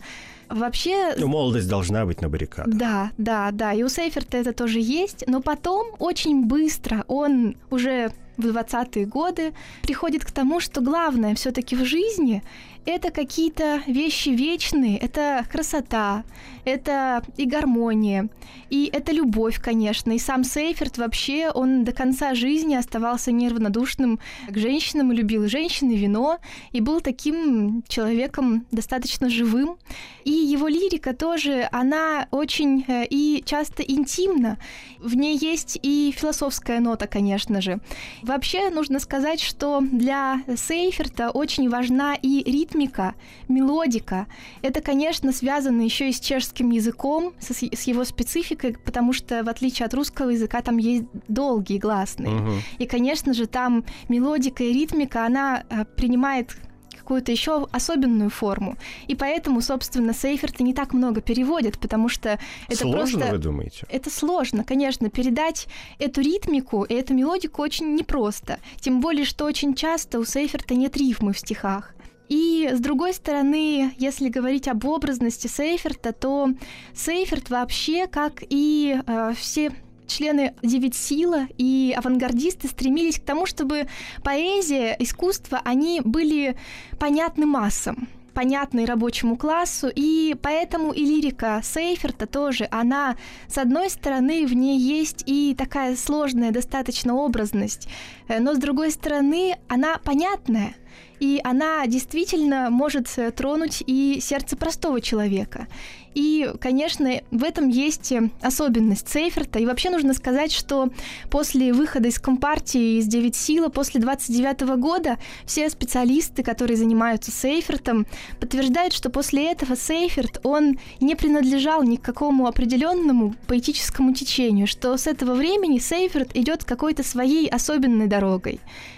Вообще... 0.48 1.14
Ну, 1.18 1.26
молодость 1.26 1.68
должна 1.68 2.06
быть 2.06 2.20
на 2.20 2.28
баррикадах. 2.28 2.74
Да, 2.74 3.10
да, 3.18 3.50
да. 3.50 3.72
И 3.72 3.82
у 3.82 3.88
Сейферта 3.88 4.36
это 4.36 4.52
тоже 4.52 4.78
есть. 4.80 5.24
Но 5.26 5.42
потом 5.42 5.88
очень 5.98 6.46
быстро 6.46 7.04
он 7.08 7.56
уже 7.70 8.12
в 8.36 8.46
20-е 8.46 9.06
годы 9.06 9.52
приходит 9.82 10.24
к 10.24 10.30
тому, 10.30 10.60
что 10.60 10.80
главное 10.80 11.34
все-таки 11.34 11.76
в 11.76 11.84
жизни 11.84 12.42
это 12.86 13.10
какие-то 13.10 13.82
вещи 13.86 14.28
вечные, 14.28 14.96
это 14.96 15.44
красота, 15.50 16.22
это 16.64 17.22
и 17.36 17.44
гармония, 17.44 18.28
и 18.70 18.88
это 18.92 19.12
любовь, 19.12 19.60
конечно. 19.60 20.12
И 20.12 20.18
сам 20.18 20.44
Сейферт 20.44 20.96
вообще, 20.96 21.50
он 21.50 21.84
до 21.84 21.92
конца 21.92 22.34
жизни 22.34 22.76
оставался 22.76 23.32
неравнодушным 23.32 24.20
к 24.48 24.56
женщинам, 24.56 25.10
любил 25.10 25.48
женщин 25.48 25.90
и 25.90 25.96
вино, 25.96 26.38
и 26.72 26.80
был 26.80 27.00
таким 27.00 27.82
человеком 27.88 28.66
достаточно 28.70 29.28
живым. 29.28 29.78
И 30.24 30.30
его 30.30 30.68
лирика 30.68 31.12
тоже, 31.12 31.68
она 31.72 32.28
очень 32.30 32.84
э, 32.88 33.06
и 33.08 33.42
часто 33.44 33.82
интимна. 33.82 34.58
В 34.98 35.14
ней 35.14 35.36
есть 35.36 35.78
и 35.82 36.12
философская 36.16 36.80
нота, 36.80 37.06
конечно 37.06 37.60
же. 37.60 37.80
Вообще 38.26 38.70
нужно 38.70 38.98
сказать, 38.98 39.40
что 39.40 39.80
для 39.80 40.42
Сейферта 40.56 41.30
очень 41.30 41.70
важна 41.70 42.14
и 42.14 42.42
ритмика, 42.42 43.14
мелодика. 43.48 44.26
Это, 44.62 44.80
конечно, 44.80 45.32
связано 45.32 45.82
еще 45.82 46.08
и 46.08 46.12
с 46.12 46.20
чешским 46.20 46.70
языком, 46.70 47.32
с, 47.38 47.50
с 47.50 47.82
его 47.86 48.04
спецификой, 48.04 48.76
потому 48.84 49.12
что, 49.12 49.42
в 49.42 49.48
отличие 49.48 49.86
от 49.86 49.94
русского 49.94 50.30
языка, 50.30 50.60
там 50.62 50.76
есть 50.76 51.04
долгие 51.28 51.78
гласные. 51.78 52.34
Мгм. 52.34 52.54
И, 52.78 52.86
конечно 52.86 53.32
же, 53.32 53.46
там 53.46 53.84
мелодика 54.08 54.64
и 54.64 54.72
ритмика, 54.72 55.24
она 55.24 55.64
э, 55.70 55.84
принимает 55.84 56.56
какую-то 56.96 57.32
еще 57.32 57.66
особенную 57.72 58.30
форму. 58.30 58.76
И 59.06 59.14
поэтому, 59.14 59.60
собственно, 59.60 60.12
Сейферта 60.12 60.62
не 60.62 60.74
так 60.74 60.92
много 60.92 61.20
переводят, 61.20 61.78
потому 61.78 62.08
что 62.08 62.38
это 62.68 62.76
Сложно, 62.76 63.18
просто... 63.18 63.36
вы 63.36 63.38
думаете? 63.38 63.86
Это 63.88 64.10
сложно, 64.10 64.64
конечно, 64.64 65.10
передать 65.10 65.68
эту 65.98 66.20
ритмику 66.20 66.84
и 66.84 66.94
эту 66.94 67.14
мелодику 67.14 67.62
очень 67.62 67.94
непросто. 67.94 68.58
Тем 68.80 69.00
более, 69.00 69.24
что 69.24 69.44
очень 69.44 69.74
часто 69.74 70.18
у 70.18 70.24
Сейферта 70.24 70.74
нет 70.74 70.96
рифмы 70.96 71.32
в 71.32 71.38
стихах. 71.38 71.94
И 72.28 72.68
с 72.72 72.80
другой 72.80 73.14
стороны, 73.14 73.92
если 73.98 74.28
говорить 74.28 74.66
об 74.68 74.84
образности 74.84 75.46
Сейферта, 75.46 76.12
то 76.12 76.50
Сейферт 76.94 77.50
вообще, 77.50 78.06
как 78.08 78.42
и 78.48 78.98
э, 79.06 79.32
все 79.36 79.72
члены 80.06 80.54
Девять 80.62 80.94
Сила 80.94 81.46
и 81.58 81.94
авангардисты 81.96 82.68
стремились 82.68 83.18
к 83.18 83.24
тому, 83.24 83.46
чтобы 83.46 83.88
поэзия, 84.22 84.96
искусство, 84.98 85.60
они 85.64 86.00
были 86.04 86.56
понятны 86.98 87.46
массам 87.46 88.08
понятной 88.36 88.84
рабочему 88.84 89.38
классу, 89.38 89.90
и 89.92 90.36
поэтому 90.42 90.92
и 90.92 91.02
лирика 91.02 91.62
Сейферта 91.64 92.26
тоже, 92.26 92.68
она, 92.70 93.16
с 93.48 93.56
одной 93.56 93.88
стороны, 93.88 94.46
в 94.46 94.52
ней 94.52 94.78
есть 94.78 95.22
и 95.24 95.54
такая 95.56 95.96
сложная 95.96 96.50
достаточно 96.50 97.14
образность, 97.14 97.88
но 98.28 98.54
с 98.54 98.58
другой 98.58 98.90
стороны, 98.90 99.56
она 99.68 99.98
понятная, 99.98 100.74
и 101.20 101.40
она 101.44 101.86
действительно 101.86 102.70
может 102.70 103.08
э, 103.16 103.30
тронуть 103.30 103.82
и 103.86 104.18
сердце 104.20 104.56
простого 104.56 105.00
человека. 105.00 105.66
И, 106.14 106.50
конечно, 106.60 107.20
в 107.30 107.44
этом 107.44 107.68
есть 107.68 108.10
э, 108.10 108.30
особенность 108.40 109.08
Сейферта. 109.08 109.58
И 109.58 109.66
вообще 109.66 109.90
нужно 109.90 110.14
сказать, 110.14 110.50
что 110.50 110.90
после 111.30 111.74
выхода 111.74 112.08
из 112.08 112.18
Компартии, 112.18 112.98
из 112.98 113.06
Девять 113.06 113.36
Сила, 113.36 113.68
после 113.68 114.00
29 114.00 114.62
года, 114.78 115.18
все 115.44 115.68
специалисты, 115.68 116.42
которые 116.42 116.78
занимаются 116.78 117.30
Сейфертом, 117.30 118.06
подтверждают, 118.40 118.94
что 118.94 119.10
после 119.10 119.50
этого 119.52 119.76
Сейферт, 119.76 120.40
он 120.42 120.78
не 121.00 121.16
принадлежал 121.16 121.82
ни 121.82 121.96
к 121.96 122.02
какому 122.02 122.46
определенному 122.46 123.34
поэтическому 123.46 124.14
течению, 124.14 124.66
что 124.66 124.96
с 124.96 125.06
этого 125.06 125.34
времени 125.34 125.78
Сейферт 125.78 126.34
идет 126.34 126.64
какой-то 126.64 127.02
своей 127.02 127.46
особенной 127.46 128.06
дорогой. 128.06 128.15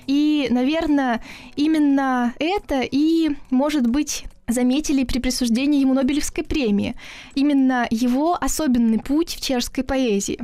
И, 0.06 0.48
наверное, 0.50 1.22
именно 1.56 2.34
это 2.38 2.80
и, 2.82 3.30
может 3.50 3.86
быть, 3.86 4.24
заметили 4.46 5.04
при 5.04 5.18
присуждении 5.18 5.80
ему 5.80 5.94
Нобелевской 5.94 6.44
премии. 6.44 6.94
Именно 7.34 7.86
его 7.90 8.36
особенный 8.40 8.98
путь 8.98 9.34
в 9.36 9.40
чешской 9.40 9.84
поэзии. 9.84 10.38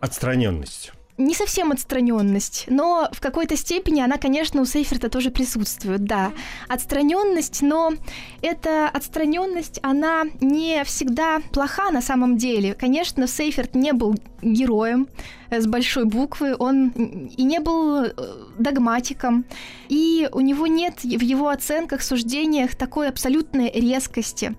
Отстраненность. 0.00 0.92
Не 1.18 1.34
совсем 1.34 1.72
отстраненность, 1.72 2.66
но 2.68 3.08
в 3.10 3.20
какой-то 3.20 3.56
степени 3.56 4.02
она, 4.02 4.18
конечно, 4.18 4.60
у 4.60 4.66
Сейферта 4.66 5.08
тоже 5.08 5.30
присутствует, 5.30 6.04
да. 6.04 6.32
Отстраненность, 6.68 7.62
но 7.62 7.94
эта 8.42 8.88
отстраненность, 8.88 9.80
она 9.82 10.24
не 10.42 10.84
всегда 10.84 11.40
плоха 11.52 11.90
на 11.90 12.02
самом 12.02 12.36
деле. 12.36 12.74
Конечно, 12.74 13.26
Сейферт 13.26 13.74
не 13.74 13.94
был 13.94 14.16
героем 14.42 15.08
э, 15.48 15.62
с 15.62 15.66
большой 15.66 16.04
буквы, 16.04 16.54
он 16.58 16.90
и 16.90 17.42
не 17.44 17.60
был 17.60 18.04
э, 18.04 18.12
догматиком, 18.58 19.46
и 19.88 20.28
у 20.32 20.40
него 20.40 20.66
нет 20.66 21.02
в 21.02 21.22
его 21.22 21.48
оценках, 21.48 22.02
суждениях 22.02 22.74
такой 22.74 23.08
абсолютной 23.08 23.70
резкости. 23.70 24.54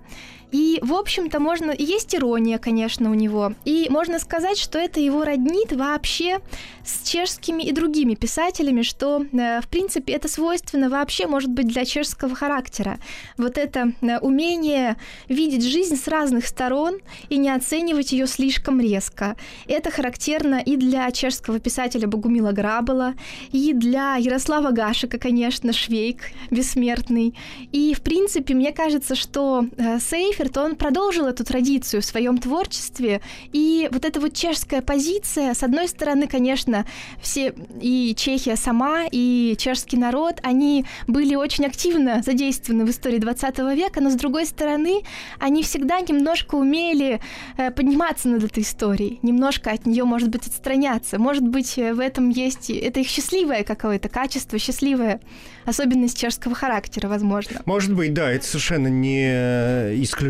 И, 0.52 0.78
в 0.82 0.94
общем-то, 0.94 1.40
можно... 1.40 1.74
Есть 1.76 2.14
ирония, 2.14 2.58
конечно, 2.58 3.10
у 3.10 3.14
него. 3.14 3.52
И 3.64 3.86
можно 3.90 4.18
сказать, 4.18 4.58
что 4.58 4.78
это 4.78 5.00
его 5.00 5.24
роднит 5.24 5.72
вообще 5.72 6.40
с 6.84 7.06
чешскими 7.06 7.62
и 7.62 7.72
другими 7.72 8.14
писателями, 8.14 8.82
что, 8.82 9.22
э, 9.32 9.60
в 9.60 9.68
принципе, 9.68 10.14
это 10.14 10.28
свойственно 10.28 10.88
вообще, 10.88 11.26
может 11.26 11.50
быть, 11.50 11.68
для 11.68 11.84
чешского 11.84 12.34
характера. 12.34 12.98
Вот 13.36 13.58
это 13.58 13.92
э, 14.00 14.18
умение 14.20 14.96
видеть 15.28 15.64
жизнь 15.64 15.96
с 15.96 16.08
разных 16.08 16.46
сторон 16.46 16.98
и 17.28 17.36
не 17.36 17.50
оценивать 17.50 18.12
ее 18.12 18.26
слишком 18.26 18.80
резко. 18.80 19.36
Это 19.66 19.90
характерно 19.90 20.62
и 20.64 20.76
для 20.76 21.10
чешского 21.10 21.60
писателя 21.60 22.08
Богумила 22.08 22.52
Грабела, 22.52 23.14
и 23.52 23.72
для 23.74 24.16
Ярослава 24.16 24.70
Гашика, 24.70 25.18
конечно, 25.18 25.72
Швейк, 25.72 26.30
бессмертный. 26.50 27.34
И, 27.72 27.92
в 27.94 28.00
принципе, 28.00 28.54
мне 28.54 28.72
кажется, 28.72 29.14
что 29.14 29.66
э, 29.76 29.98
Сейферт, 30.38 30.56
он 30.56 30.76
продолжил 30.76 31.26
эту 31.26 31.44
традицию 31.44 32.00
в 32.00 32.04
своем 32.04 32.38
творчестве, 32.38 33.20
и 33.52 33.88
вот 33.90 34.04
эта 34.04 34.20
вот 34.20 34.34
чешская 34.34 34.82
позиция, 34.82 35.52
с 35.52 35.64
одной 35.64 35.88
стороны, 35.88 36.28
конечно, 36.28 36.86
все 37.20 37.52
и 37.80 38.14
Чехия 38.16 38.54
сама, 38.54 39.04
и 39.10 39.56
чешский 39.58 39.96
народ, 39.96 40.36
они 40.44 40.84
были 41.08 41.34
очень 41.34 41.66
активно 41.66 42.22
задействованы 42.22 42.84
в 42.84 42.90
истории 42.90 43.18
20 43.18 43.58
века, 43.74 44.00
но 44.00 44.10
с 44.10 44.14
другой 44.14 44.46
стороны, 44.46 45.02
они 45.40 45.62
всегда 45.64 46.00
немножко 46.00 46.54
умели 46.54 47.20
э, 47.56 47.72
подниматься 47.72 48.28
над 48.28 48.44
этой 48.44 48.62
историей, 48.62 49.18
немножко 49.22 49.70
от 49.72 49.86
нее, 49.86 50.04
может 50.04 50.28
быть, 50.28 50.46
отстраняться. 50.46 51.18
Может 51.18 51.46
быть, 51.46 51.78
э, 51.78 51.92
в 51.94 52.00
этом 52.00 52.28
есть... 52.28 52.70
Это 52.70 53.00
их 53.00 53.08
счастливое 53.08 53.64
какое-то 53.64 54.08
качество, 54.08 54.58
счастливая 54.58 55.20
особенность 55.64 56.16
чешского 56.18 56.54
характера, 56.54 57.08
возможно. 57.08 57.60
Может 57.64 57.92
быть, 57.92 58.14
да, 58.14 58.30
это 58.30 58.46
совершенно 58.46 58.88
не 58.88 59.26
исключено. 60.02 60.27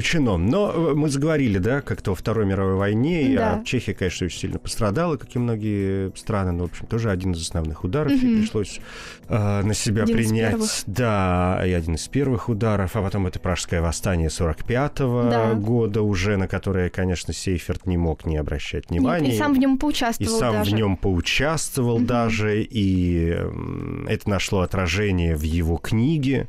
Но 0.49 0.73
э, 0.73 0.95
мы 0.95 1.09
заговорили, 1.09 1.59
да, 1.59 1.81
как-то 1.81 2.11
во 2.11 2.15
Второй 2.17 2.47
мировой 2.47 2.75
войне, 2.77 3.35
Да. 3.37 3.61
а 3.61 3.65
Чехия, 3.65 3.95
конечно, 3.95 4.27
очень 4.27 4.39
сильно 4.39 4.59
пострадала, 4.59 5.17
как 5.17 5.35
и 5.35 5.39
многие 5.39 6.17
страны, 6.17 6.53
но, 6.53 6.65
в 6.67 6.71
общем, 6.71 6.87
тоже 6.87 7.11
один 7.11 7.33
из 7.33 7.41
основных 7.43 7.85
ударов, 7.85 8.13
и 8.13 8.27
Мгм. 8.27 8.41
пришлось 8.41 8.81
э, 9.29 9.63
на 9.63 9.75
себя 9.75 10.03
Один 10.05 10.17
принять. 10.17 10.85
Да, 10.87 11.63
и 11.67 11.71
один 11.73 11.95
из 11.97 12.07
первых 12.09 12.49
ударов, 12.49 12.97
а 12.97 13.03
потом 13.03 13.27
это 13.27 13.39
Пражское 13.39 13.83
восстание 13.83 14.29
45-го 14.29 15.29
Да. 15.31 15.55
года 15.55 16.03
уже, 16.03 16.37
на 16.37 16.49
которое, 16.49 16.89
конечно, 16.91 17.33
Сейферт 17.33 17.87
не 17.87 17.97
мог 17.97 18.25
не 18.27 18.37
обращать 18.37 18.91
Нет, 18.91 19.01
внимания. 19.01 19.35
и 19.35 19.39
сам 19.39 19.53
в 19.55 19.59
нем 19.59 19.75
И 19.77 19.79
поучаствовал 19.79 20.39
сам 20.39 20.53
даже. 20.55 20.71
в 20.71 20.75
нем 20.75 20.97
поучаствовал 20.97 21.99
Мгм. 21.99 22.07
даже, 22.07 22.63
и 22.63 23.37
это 24.09 24.31
нашло 24.31 24.61
отражение 24.61 25.37
в 25.37 25.43
его 25.43 25.77
книге 25.77 26.49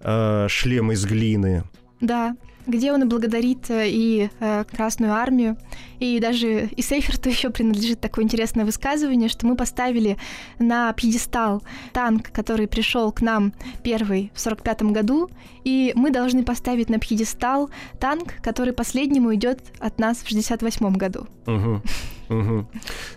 э, 0.00 0.46
«Шлем 0.48 0.92
из 0.92 1.04
глины». 1.04 1.64
Да, 2.00 2.36
где 2.68 2.92
он 2.92 3.02
и 3.02 3.06
благодарит 3.06 3.70
э, 3.70 3.88
и 3.88 4.30
э, 4.38 4.64
Красную 4.70 5.14
Армию, 5.14 5.56
и 5.98 6.20
даже 6.20 6.66
и 6.66 6.82
Сейферту 6.82 7.28
еще 7.30 7.50
принадлежит 7.50 8.00
такое 8.00 8.24
интересное 8.24 8.64
высказывание, 8.64 9.28
что 9.28 9.46
мы 9.46 9.56
поставили 9.56 10.16
на 10.58 10.92
пьедестал 10.92 11.62
танк, 11.92 12.30
который 12.30 12.68
пришел 12.68 13.10
к 13.10 13.22
нам 13.22 13.52
первый 13.82 14.30
в 14.34 14.40
45 14.40 14.82
году, 14.82 15.30
и 15.64 15.92
мы 15.96 16.10
должны 16.10 16.44
поставить 16.44 16.90
на 16.90 16.98
пьедестал 16.98 17.70
танк, 17.98 18.34
который 18.42 18.72
последнему 18.72 19.34
идет 19.34 19.60
от 19.80 19.98
нас 19.98 20.18
в 20.18 20.28
68 20.28 20.92
году. 20.96 21.26
Мгм. 21.46 21.82
Мгм. 22.28 22.68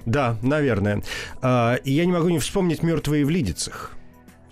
Да, 0.06 0.38
наверное. 0.42 1.04
А, 1.42 1.76
И 1.84 1.92
я 1.92 2.06
не 2.06 2.14
могу 2.14 2.30
не 2.30 2.40
вспомнить 2.40 2.82
«Мертвые 2.82 3.26
в 3.26 3.30
Лидицах». 3.30 3.98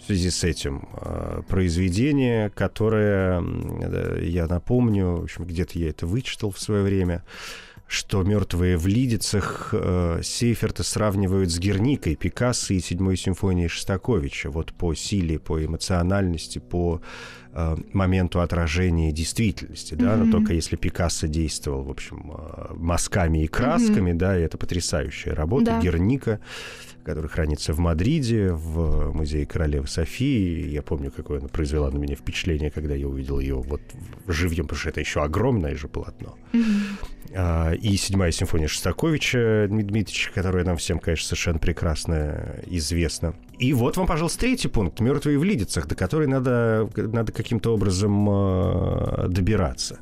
В 0.09 0.11
связи 0.11 0.31
с 0.31 0.43
этим 0.43 0.89
а, 0.93 1.43
произведение, 1.43 2.49
которое, 2.49 3.43
я 4.23 4.47
напомню, 4.47 5.17
в 5.17 5.23
общем, 5.25 5.45
где-то 5.45 5.77
я 5.77 5.89
это 5.89 6.07
вычитал 6.07 6.49
в 6.49 6.59
свое 6.59 6.81
время, 6.81 7.23
что 7.85 8.23
«Мертвые 8.23 8.75
в 8.77 8.87
Лидицах» 8.87 9.69
э, 9.71 10.21
Сейферта 10.23 10.81
сравнивают 10.81 11.51
с 11.51 11.59
Герникой, 11.59 12.15
Пикассо 12.15 12.73
и 12.73 12.79
седьмой 12.79 13.17
симфонией 13.17 13.67
Шостаковича. 13.67 14.49
Вот 14.49 14.73
по 14.73 14.95
силе, 14.95 15.37
по 15.37 15.63
эмоциональности, 15.63 16.57
по 16.57 17.01
э, 17.53 17.77
моменту 17.93 18.41
отражения 18.41 19.11
действительности, 19.11 19.93
да, 19.93 20.15
но 20.17 20.23
Мгм. 20.23 20.31
только 20.31 20.53
если 20.53 20.75
Пикассо 20.75 21.27
действовал, 21.27 21.83
в 21.83 21.91
общем, 21.91 22.31
э, 22.35 22.73
мазками 22.75 23.43
и 23.43 23.47
красками, 23.47 24.13
да, 24.13 24.37
и 24.37 24.41
это 24.41 24.57
потрясающая 24.57 25.35
работа. 25.35 25.65
Да. 25.65 25.81
Герника, 25.81 26.39
которая 27.09 27.29
хранится 27.29 27.73
в 27.73 27.79
Мадриде, 27.79 28.51
в 28.51 29.11
музее 29.13 29.45
королевы 29.45 29.87
Софии. 29.87 30.69
Я 30.69 30.81
помню, 30.81 31.11
какое 31.11 31.39
она 31.39 31.47
произвела 31.47 31.89
на 31.89 31.97
меня 31.97 32.15
впечатление, 32.15 32.69
когда 32.69 32.93
я 32.93 33.07
увидел 33.07 33.39
ее 33.39 33.55
вот 33.55 33.81
живьем, 34.27 34.65
потому 34.65 34.79
что 34.79 34.89
это 34.89 34.99
еще 34.99 35.21
огромное 35.23 35.75
же 35.75 35.87
полотно. 35.87 36.37
А, 37.35 37.73
и 37.73 37.95
седьмая 37.97 38.31
симфония 38.31 38.67
Шостаковича 38.67 39.67
Дмитриевича, 39.69 40.31
которая 40.33 40.63
нам 40.63 40.77
всем, 40.77 40.99
конечно, 40.99 41.27
совершенно 41.27 41.59
прекрасно 41.59 42.55
известна. 42.67 43.35
И 43.57 43.73
вот 43.73 43.97
вам, 43.97 44.07
пожалуйста, 44.07 44.39
третий 44.39 44.67
пункт 44.67 44.99
«Мертвые 44.99 45.37
в 45.37 45.43
Лидицах», 45.43 45.87
до 45.87 45.95
которой 45.95 46.27
надо, 46.27 46.89
надо 46.95 47.31
каким-то 47.31 47.73
образом 47.73 48.27
э, 48.29 49.27
добираться. 49.29 49.99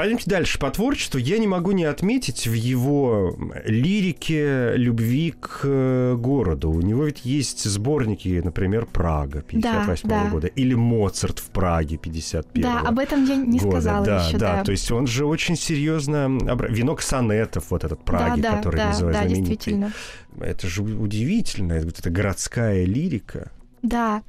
Пойдемте 0.00 0.30
дальше 0.30 0.58
по 0.58 0.70
творчеству. 0.70 1.18
Я 1.18 1.36
не 1.36 1.46
могу 1.46 1.72
не 1.72 1.84
отметить 1.84 2.46
в 2.46 2.54
его 2.54 3.36
лирике 3.66 4.72
любви 4.74 5.34
к 5.38 5.60
э, 5.64 6.14
городу. 6.18 6.70
У 6.70 6.80
него 6.80 7.04
ведь 7.04 7.26
есть 7.26 7.64
сборники, 7.64 8.40
например, 8.42 8.86
«Прага» 8.86 9.42
58 9.42 10.08
Да, 10.08 10.24
да. 10.24 10.30
года 10.30 10.46
или 10.46 10.72
«Моцарт 10.72 11.38
в 11.38 11.50
Праге» 11.50 11.98
51 11.98 12.62
Да, 12.62 12.80
об 12.80 12.98
этом 12.98 13.26
я 13.26 13.36
не 13.36 13.58
года. 13.58 13.72
сказала 13.72 14.06
да, 14.06 14.26
еще, 14.26 14.38
да, 14.38 14.56
да. 14.56 14.64
то 14.64 14.72
есть 14.72 14.90
он 14.90 15.06
же 15.06 15.26
очень 15.26 15.54
серьезно... 15.54 16.38
Венок 16.70 17.02
сонетов, 17.02 17.66
вот 17.68 17.84
этот 17.84 18.02
Праги, 18.02 18.40
да, 18.40 18.52
да, 18.52 18.56
который 18.56 18.76
да, 18.76 18.86
называют 18.86 19.18
да, 19.18 19.24
знаменитый. 19.24 19.54
действительно. 19.54 19.92
Это 20.40 20.66
же 20.66 20.82
удивительно, 20.82 21.78
вот 21.84 21.98
эта 21.98 22.08
городская 22.08 22.86
лирика. 22.86 23.50
Да. 23.82 24.22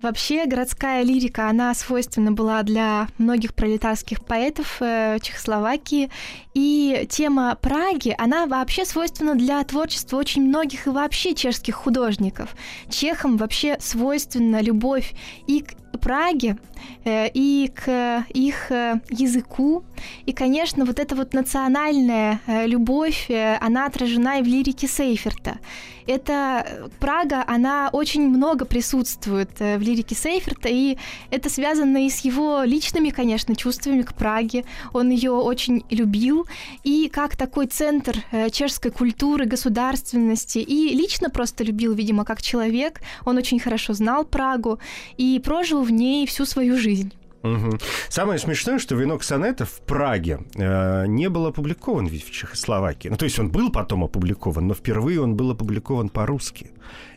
Вообще 0.00 0.46
городская 0.46 1.02
лирика, 1.02 1.48
она 1.48 1.74
свойственна 1.74 2.30
была 2.30 2.62
для 2.62 3.08
многих 3.18 3.52
пролетарских 3.52 4.24
поэтов 4.24 4.76
э, 4.80 5.18
Чехословакии. 5.20 6.08
И 6.54 7.06
тема 7.10 7.56
Праги, 7.60 8.14
она 8.16 8.46
вообще 8.46 8.84
свойственна 8.84 9.34
для 9.34 9.62
творчества 9.64 10.18
очень 10.18 10.42
многих 10.42 10.86
и 10.86 10.90
вообще 10.90 11.34
чешских 11.34 11.74
художников. 11.74 12.54
Чехам 12.88 13.36
вообще 13.36 13.76
свойственна 13.80 14.60
любовь 14.60 15.14
и 15.48 15.62
к 15.62 15.74
Праге, 15.98 16.56
э, 17.04 17.28
и 17.34 17.70
к 17.74 18.24
их 18.34 18.70
э, 18.70 19.00
языку. 19.10 19.84
И, 20.26 20.32
конечно, 20.32 20.84
вот 20.84 20.98
эта 20.98 21.14
вот 21.14 21.34
национальная 21.34 22.40
э, 22.46 22.66
любовь, 22.66 23.30
она 23.60 23.86
отражена 23.86 24.38
и 24.38 24.42
в 24.42 24.46
лирике 24.46 24.86
Сейферта. 24.86 25.58
Это 26.06 26.88
Прага, 27.00 27.44
она 27.46 27.90
очень 27.92 28.26
много 28.28 28.64
присутствует 28.64 29.50
в 29.60 29.78
лирике 29.78 30.14
Сейферта, 30.14 30.70
и 30.70 30.96
это 31.30 31.50
связано 31.50 32.06
и 32.06 32.08
с 32.08 32.20
его 32.20 32.62
личными, 32.62 33.10
конечно, 33.10 33.54
чувствами 33.54 34.00
к 34.00 34.14
Праге. 34.14 34.64
Он 34.94 35.10
ее 35.10 35.32
очень 35.32 35.84
любил, 35.90 36.46
и 36.82 37.10
как 37.12 37.36
такой 37.36 37.66
центр 37.66 38.24
чешской 38.52 38.90
культуры, 38.90 39.44
государственности, 39.44 40.60
и 40.60 40.96
лично 40.96 41.28
просто 41.28 41.62
любил, 41.62 41.92
видимо, 41.92 42.24
как 42.24 42.40
человек. 42.40 43.02
Он 43.26 43.36
очень 43.36 43.60
хорошо 43.60 43.92
знал 43.92 44.24
Прагу 44.24 44.78
и 45.18 45.38
прожил 45.44 45.77
в 45.82 45.90
ней 45.90 46.26
всю 46.26 46.46
свою 46.46 46.78
жизнь. 46.78 47.12
Мгм. 47.42 47.78
Самое 48.08 48.38
смешное, 48.38 48.78
что 48.78 48.96
«Венок 48.96 49.22
сонетов» 49.22 49.70
в 49.70 49.80
Праге 49.82 50.40
э, 50.56 51.06
не 51.06 51.28
был 51.28 51.46
опубликован 51.46 52.06
ведь 52.06 52.24
в 52.24 52.32
Чехословакии. 52.32 53.08
Ну, 53.08 53.16
то 53.16 53.24
есть 53.24 53.38
он 53.38 53.50
был 53.50 53.70
потом 53.70 54.04
опубликован, 54.04 54.66
но 54.66 54.74
впервые 54.74 55.20
он 55.20 55.36
был 55.36 55.52
опубликован 55.52 56.08
по-русски. 56.08 56.72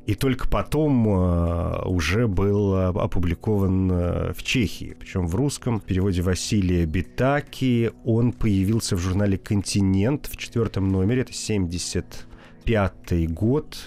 И 0.06 0.14
только 0.14 0.48
потом 0.48 1.08
э, 1.08 1.84
уже 1.86 2.28
был 2.28 2.76
э, 2.76 2.88
опубликован 2.88 3.92
э, 3.92 4.34
в 4.34 4.44
Чехии. 4.44 4.96
Причем 5.00 5.28
в 5.28 5.36
русском 5.36 5.80
переводе 5.80 6.22
Василия 6.22 6.86
Битаки 6.86 7.92
он 8.06 8.32
появился 8.32 8.96
в 8.96 9.00
журнале 9.00 9.38
«Континент» 9.38 10.28
в 10.28 10.38
четвертом 10.38 10.90
номере. 10.90 11.22
Это 11.22 11.34
75 11.34 13.34
год. 13.34 13.78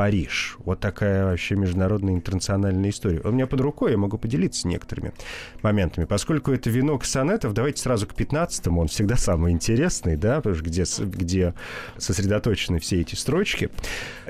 Париж. 0.00 0.56
Вот 0.64 0.80
такая 0.80 1.26
вообще 1.26 1.56
международная 1.56 2.14
интернациональная 2.14 2.88
история. 2.88 3.20
У 3.22 3.32
меня 3.32 3.46
под 3.46 3.60
рукой, 3.60 3.90
я 3.90 3.98
могу 3.98 4.16
поделиться 4.16 4.66
некоторыми 4.66 5.12
моментами. 5.60 6.06
Поскольку 6.06 6.52
это 6.52 6.70
венок 6.70 7.04
сонетов, 7.04 7.52
давайте 7.52 7.82
сразу 7.82 8.06
к 8.06 8.14
15-му. 8.14 8.80
Он 8.80 8.88
всегда 8.88 9.16
самый 9.16 9.52
интересный, 9.52 10.16
да, 10.16 10.36
потому 10.36 10.54
что 10.54 10.64
где, 10.64 10.84
где 11.04 11.54
сосредоточены 11.98 12.78
все 12.78 13.02
эти 13.02 13.14
строчки. 13.14 13.68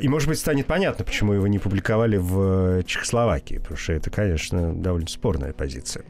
И, 0.00 0.08
может 0.08 0.28
быть, 0.28 0.40
станет 0.40 0.66
понятно, 0.66 1.04
почему 1.04 1.34
его 1.34 1.46
не 1.46 1.60
публиковали 1.60 2.16
в 2.16 2.80
э, 2.80 2.82
Чехословакии, 2.82 3.58
потому 3.58 3.76
что 3.76 3.92
это, 3.92 4.10
конечно, 4.10 4.74
довольно 4.74 5.06
спорная 5.06 5.52
позиция. 5.52 6.04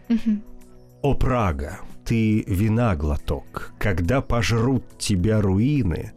О, 1.03 1.13
Прага, 1.13 1.81
ты 2.05 2.43
вина 2.47 2.97
глоток, 2.97 3.73
когда 3.79 4.21
пожрут 4.21 4.85
тебя 4.99 5.41
руины, 5.41 6.13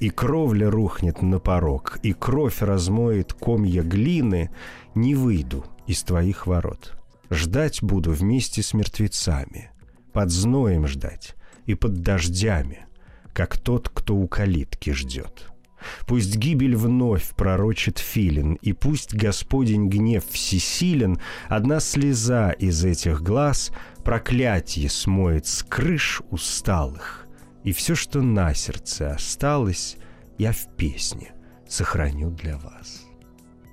и 0.00 0.10
кровля 0.10 0.70
рухнет 0.70 1.22
на 1.22 1.38
порог, 1.38 1.98
и 2.02 2.12
кровь 2.12 2.60
размоет 2.60 3.32
комья 3.32 3.82
глины, 3.82 4.50
не 4.94 5.14
выйду 5.14 5.64
из 5.86 6.02
твоих 6.02 6.46
ворот. 6.46 6.96
Ждать 7.30 7.82
буду 7.82 8.12
вместе 8.12 8.62
с 8.62 8.74
мертвецами, 8.74 9.70
под 10.12 10.30
зноем 10.30 10.86
ждать 10.86 11.34
и 11.66 11.74
под 11.74 12.02
дождями, 12.02 12.86
как 13.32 13.58
тот, 13.58 13.88
кто 13.88 14.14
у 14.14 14.28
калитки 14.28 14.90
ждет. 14.90 15.53
Пусть 16.06 16.36
гибель 16.36 16.76
вновь 16.76 17.30
пророчит 17.36 17.98
филин, 17.98 18.54
и 18.54 18.72
пусть 18.72 19.14
Господень 19.14 19.88
гнев 19.88 20.24
всесилен, 20.28 21.20
одна 21.48 21.80
слеза 21.80 22.50
из 22.50 22.84
этих 22.84 23.22
глаз 23.22 23.72
проклятие 24.04 24.90
смоет 24.90 25.46
с 25.46 25.62
крыш 25.62 26.22
усталых, 26.30 27.26
и 27.62 27.72
все, 27.72 27.94
что 27.94 28.20
на 28.22 28.54
сердце 28.54 29.12
осталось, 29.12 29.96
я 30.38 30.52
в 30.52 30.76
песне 30.76 31.32
сохраню 31.68 32.30
для 32.30 32.58
вас. 32.58 33.03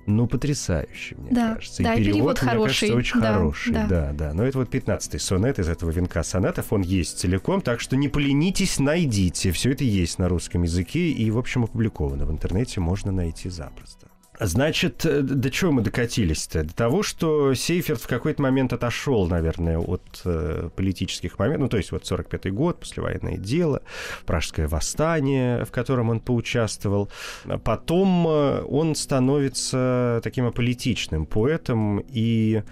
Ну, 0.06 0.26
потрясающе, 0.26 1.14
мне 1.16 1.30
Да, 1.30 1.54
кажется. 1.54 1.82
да, 1.82 1.94
и 1.94 2.04
перевод 2.04 2.42
мне 2.42 2.50
хороший, 2.50 2.88
кажется, 2.88 2.96
очень 2.96 3.20
да, 3.20 3.34
хороший. 3.34 3.72
да. 3.72 3.86
Да, 3.86 4.12
да. 4.12 4.34
Но 4.34 4.44
это 4.44 4.58
вот 4.58 4.74
15-й 4.74 5.18
сонет 5.20 5.58
из 5.58 5.68
этого 5.68 5.90
венка 5.90 6.22
сонетов. 6.22 6.72
Он 6.72 6.82
есть 6.82 7.18
целиком, 7.18 7.60
так 7.60 7.80
что 7.80 7.96
не 7.96 8.08
поленитесь, 8.08 8.78
найдите. 8.80 9.52
Все 9.52 9.70
это 9.70 9.84
есть 9.84 10.18
на 10.18 10.28
русском 10.28 10.62
языке 10.62 11.10
и, 11.10 11.30
в 11.30 11.38
общем, 11.38 11.64
опубликовано. 11.64 12.26
В 12.26 12.32
интернете 12.32 12.80
можно 12.80 13.12
найти 13.12 13.48
запросто. 13.48 14.08
Значит, 14.44 15.04
э, 15.04 15.22
до 15.22 15.50
чего 15.50 15.72
мы 15.72 15.82
докатились-то? 15.82 16.64
До 16.64 16.74
того, 16.74 17.02
что 17.02 17.54
Сейферт 17.54 18.00
в 18.00 18.06
какой-то 18.06 18.42
момент 18.42 18.72
отошел, 18.72 19.26
наверное, 19.26 19.78
от 19.78 20.22
э, 20.24 20.70
политических 20.74 21.38
моментов. 21.38 21.62
Ну, 21.62 21.68
то 21.68 21.76
есть 21.76 21.92
вот 21.92 22.02
45-й 22.02 22.50
год, 22.50 22.80
послевоенное 22.80 23.36
дело, 23.36 23.82
Пражское 24.26 24.68
восстание, 24.68 25.64
в 25.64 25.70
котором 25.70 26.10
он 26.10 26.20
поучаствовал. 26.20 27.08
А 27.44 27.58
Потом 27.58 28.26
э, 28.26 28.62
он 28.62 28.94
становится 28.94 30.20
таким 30.22 30.46
аполитичным 30.46 31.26
поэтом 31.26 32.02
и 32.08 32.62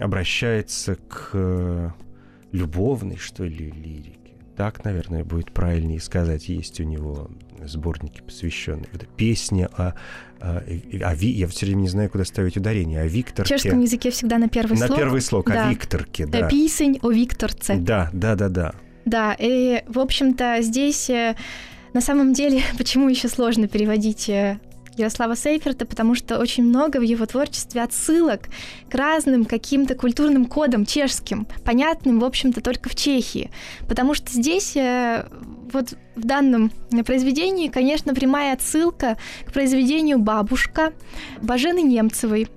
обращается 0.00 0.96
к 0.96 1.30
э, 1.32 1.90
любовной, 2.52 3.16
что 3.16 3.44
ли, 3.44 3.70
лирике. 3.70 4.18
Так, 4.56 4.84
наверное, 4.84 5.24
будет 5.24 5.52
правильнее 5.52 6.00
сказать. 6.00 6.48
Есть 6.48 6.80
у 6.80 6.84
него 6.84 7.30
сборники, 7.66 8.20
посвященные 8.22 8.86
вот 8.92 9.06
песне 9.16 9.66
о, 9.76 9.94
о, 10.40 10.62
о 11.02 11.14
Ви- 11.14 11.32
я 11.32 11.46
все 11.48 11.66
время 11.66 11.80
не 11.80 11.88
знаю, 11.88 12.10
куда 12.10 12.24
ставить 12.24 12.56
ударение, 12.56 13.00
о 13.02 13.04
В 13.04 13.08
Викторке. 13.08 13.48
чешском 13.58 13.80
языке 13.80 14.10
всегда 14.10 14.38
на 14.38 14.48
первый 14.48 14.78
На 14.78 14.86
слог. 14.86 14.98
первый 14.98 15.20
слог, 15.20 15.48
да. 15.50 15.66
о 15.68 15.70
Викторке, 15.70 16.24
Э, 16.24 16.26
да. 16.26 16.48
Писень 16.48 16.98
о 17.02 17.10
Викторце. 17.10 17.76
Да, 17.76 18.10
да, 18.12 18.34
да, 18.36 18.48
да. 18.48 18.74
Да, 19.04 19.34
и, 19.38 19.82
в 19.88 19.98
общем-то, 19.98 20.58
здесь 20.60 21.08
э, 21.10 21.34
на 21.94 22.00
самом 22.00 22.32
деле, 22.34 22.62
почему 22.78 23.08
еще 23.08 23.28
сложно 23.28 23.66
переводить 23.68 24.28
э, 24.28 24.60
Ярослава 24.96 25.36
Сейферта, 25.36 25.86
потому 25.86 26.16
что 26.16 26.38
очень 26.40 26.64
много 26.64 26.96
в 26.98 27.02
его 27.02 27.24
творчестве 27.24 27.82
отсылок 27.82 28.48
к 28.90 28.94
разным 28.96 29.44
каким-то 29.44 29.94
культурным 29.94 30.44
кодам 30.46 30.84
чешским, 30.84 31.46
понятным, 31.64 32.18
в 32.18 32.24
общем-то, 32.24 32.60
только 32.60 32.88
в 32.88 32.96
Чехии. 32.96 33.50
Потому 33.88 34.12
что 34.14 34.30
здесь 34.32 34.76
вот 35.72 35.94
в 36.16 36.24
данном 36.24 36.70
произведении, 37.04 37.68
конечно, 37.68 38.14
прямая 38.14 38.54
отсылка 38.54 39.16
к 39.44 39.52
произведению 39.52 40.18
«Бабушка» 40.18 40.92
Бажены 41.42 41.82
Немцевой. 41.82 42.48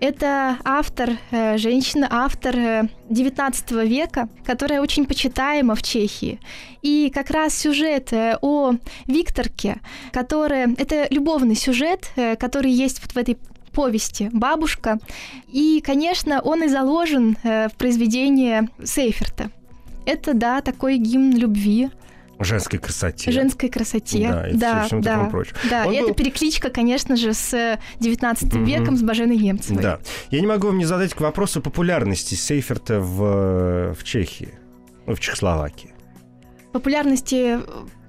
Это 0.00 0.56
автор, 0.64 1.10
э, 1.30 1.56
женщина, 1.56 2.08
автор 2.10 2.56
э, 2.56 2.88
19 3.08 3.70
века, 3.86 4.28
которая 4.44 4.80
очень 4.80 5.06
почитаема 5.06 5.74
в 5.74 5.82
Чехии. 5.82 6.40
И 6.82 7.10
как 7.14 7.30
раз 7.30 7.56
сюжет 7.56 8.12
э, 8.12 8.36
о 8.40 8.72
Викторке, 9.06 9.80
который... 10.12 10.74
Это 10.74 11.06
любовный 11.10 11.54
сюжет, 11.54 12.10
э, 12.16 12.36
который 12.36 12.72
есть 12.72 13.00
вот 13.02 13.12
в 13.12 13.16
этой 13.16 13.38
повести 13.72 14.30
«Бабушка». 14.32 14.98
И, 15.48 15.82
конечно, 15.84 16.40
он 16.42 16.64
и 16.64 16.68
заложен 16.68 17.36
э, 17.42 17.68
в 17.68 17.74
произведении 17.74 18.68
Сейферта. 18.84 19.50
Это, 20.06 20.34
да, 20.34 20.60
такой 20.60 20.96
гимн 20.96 21.36
любви, 21.36 21.90
Женской 22.40 22.78
красоте. 22.78 23.30
женской 23.30 23.68
красоте. 23.68 24.28
Да, 24.28 24.48
и 24.48 24.54
да, 24.54 24.84
всем 24.84 25.00
да, 25.02 25.14
таком 25.14 25.30
прочем. 25.30 25.56
да. 25.68 25.86
Он 25.86 25.92
и 25.92 25.98
был- 26.00 26.06
это 26.08 26.14
перекличка, 26.14 26.70
конечно 26.70 27.16
же, 27.16 27.34
с 27.34 27.78
19 28.00 28.54
Мгм. 28.54 28.64
веком, 28.64 28.96
с 28.96 29.02
Баженой 29.02 29.36
Немцевой. 29.36 29.82
Да. 29.82 29.98
Я 30.30 30.40
не 30.40 30.46
могу 30.46 30.68
вам 30.68 30.78
не 30.78 30.84
задать 30.86 31.12
к 31.14 31.20
вопросу 31.20 31.60
популярности 31.60 32.34
Сейферта 32.34 33.00
в, 33.00 33.94
в 33.94 34.04
Чехии, 34.04 34.54
ну, 35.06 35.14
в 35.14 35.20
Чехословакии. 35.20 35.92
Популярности 36.72 37.58
э, 37.58 37.62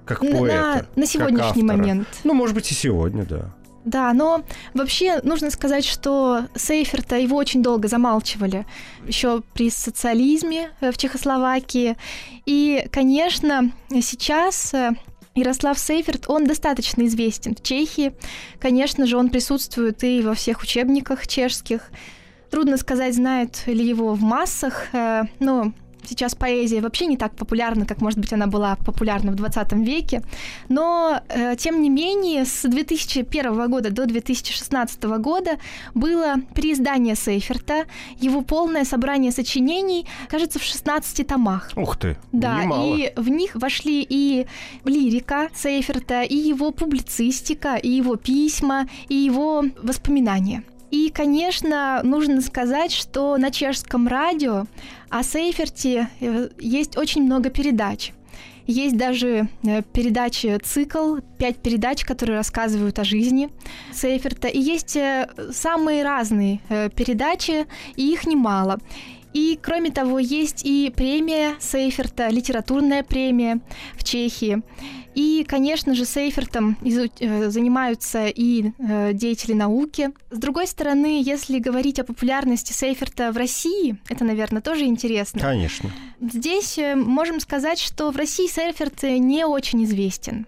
Как 0.05 0.21
на, 0.21 0.31
поэта. 0.31 0.55
на- 0.55 0.73
на 0.73 0.83
как 1.01 1.05
сегодняшний 1.05 1.43
автора. 1.61 1.63
момент. 1.77 2.07
Ну, 2.23 2.33
может 2.33 2.55
быть, 2.55 2.71
и 2.71 2.75
сегодня, 2.75 3.25
да. 3.25 3.53
Да, 3.83 4.13
но 4.13 4.43
вообще 4.73 5.21
нужно 5.23 5.49
сказать, 5.49 5.85
что 5.85 6.45
Сейферта 6.55 7.17
его 7.17 7.35
очень 7.35 7.63
долго 7.63 7.87
замалчивали, 7.87 8.65
еще 9.07 9.41
при 9.53 9.69
социализме 9.71 10.69
э, 10.81 10.91
в 10.91 10.97
Чехословакии. 10.97 11.97
И, 12.45 12.87
конечно, 12.91 13.71
сейчас 13.89 14.73
э, 14.73 14.91
Ярослав 15.33 15.79
Сейферт, 15.79 16.25
он 16.27 16.45
достаточно 16.45 17.05
известен 17.05 17.55
в 17.55 17.63
Чехии. 17.63 18.13
Конечно 18.59 19.07
же, 19.07 19.17
он 19.17 19.29
присутствует 19.29 20.03
и 20.03 20.21
во 20.21 20.35
всех 20.35 20.61
учебниках 20.61 21.27
чешских. 21.27 21.89
Трудно 22.51 22.77
сказать, 22.77 23.15
знают 23.15 23.63
ли 23.65 23.87
его 23.87 24.13
в 24.13 24.21
массах, 24.21 24.87
э, 24.93 25.23
но 25.39 25.73
сейчас 26.05 26.35
поэзия 26.35 26.81
вообще 26.81 27.05
не 27.07 27.17
так 27.17 27.35
популярна, 27.35 27.85
как, 27.85 28.01
может 28.01 28.19
быть, 28.19 28.33
она 28.33 28.47
была 28.47 28.75
популярна 28.75 29.31
в 29.31 29.35
20 29.35 29.73
веке. 29.73 30.21
Но, 30.69 31.21
э, 31.29 31.55
тем 31.57 31.81
не 31.81 31.89
менее, 31.89 32.45
с 32.45 32.63
2001 32.67 33.67
года 33.69 33.89
до 33.91 34.05
2016 34.05 35.03
года 35.19 35.51
было 35.93 36.35
переиздание 36.55 37.15
Сейферта. 37.15 37.85
Его 38.19 38.41
полное 38.41 38.85
собрание 38.85 39.31
сочинений, 39.31 40.05
кажется, 40.29 40.59
в 40.59 40.63
16 40.63 41.23
томах. 41.27 41.69
Ух 41.75 41.97
ты, 41.97 42.17
Да, 42.31 42.63
немало. 42.63 42.95
и 42.95 43.13
в 43.15 43.29
них 43.29 43.55
вошли 43.55 44.05
и 44.07 44.47
лирика 44.85 45.49
Сейферта, 45.55 46.21
и 46.23 46.35
его 46.35 46.71
публицистика, 46.71 47.75
и 47.75 47.89
его 47.89 48.15
письма, 48.15 48.87
и 49.09 49.15
его 49.15 49.63
воспоминания. 49.83 50.63
И, 50.91 51.09
конечно, 51.09 52.01
нужно 52.03 52.41
сказать, 52.41 52.91
что 52.91 53.37
на 53.37 53.49
чешском 53.49 54.07
радио 54.07 54.65
о 55.09 55.23
Сейферте 55.23 56.09
э, 56.19 56.49
есть 56.59 56.97
очень 56.97 57.23
много 57.23 57.49
передач. 57.49 58.11
Есть 58.67 58.97
даже 58.97 59.47
э, 59.63 59.81
передачи 59.93 60.59
цикл, 60.61 61.17
пять 61.37 61.57
передач, 61.57 62.03
которые 62.03 62.37
рассказывают 62.37 62.99
о 62.99 63.05
жизни 63.05 63.49
Сейферта. 63.93 64.49
И 64.49 64.59
есть 64.59 64.97
э, 64.97 65.29
самые 65.51 66.03
разные 66.03 66.59
передачи, 66.95 67.67
и 67.95 68.11
их 68.11 68.27
немало. 68.27 68.77
И, 69.33 69.57
кроме 69.61 69.91
того, 69.91 70.19
есть 70.19 70.65
и 70.65 70.91
премия 70.93 71.55
Сейферта, 71.59 72.27
литературная 72.27 73.03
премия 73.03 73.61
в 73.95 74.03
Чехии. 74.03 74.61
И, 75.15 75.45
конечно 75.47 75.93
же, 75.93 76.05
Сейфертом 76.05 76.77
э, 76.83 77.49
занимаются 77.49 78.27
и 78.27 78.71
э, 78.77 79.11
деятели 79.13 79.53
науки. 79.53 80.11
С 80.31 80.37
другой 80.37 80.67
стороны, 80.67 81.21
если 81.23 81.59
говорить 81.59 81.99
о 81.99 82.03
популярности 82.03 82.71
Сейферта 82.73 83.31
в 83.31 83.37
России, 83.37 83.97
это, 84.09 84.23
наверное, 84.23 84.61
тоже 84.61 84.85
интересно. 84.85 85.41
Конечно. 85.41 85.89
Здесь 86.21 86.77
э, 86.77 86.95
можем 86.95 87.39
сказать, 87.39 87.79
что 87.79 88.11
в 88.11 88.15
России 88.15 88.47
Сейферт 88.47 89.03
не 89.03 89.45
очень 89.45 89.83
известен. 89.83 90.47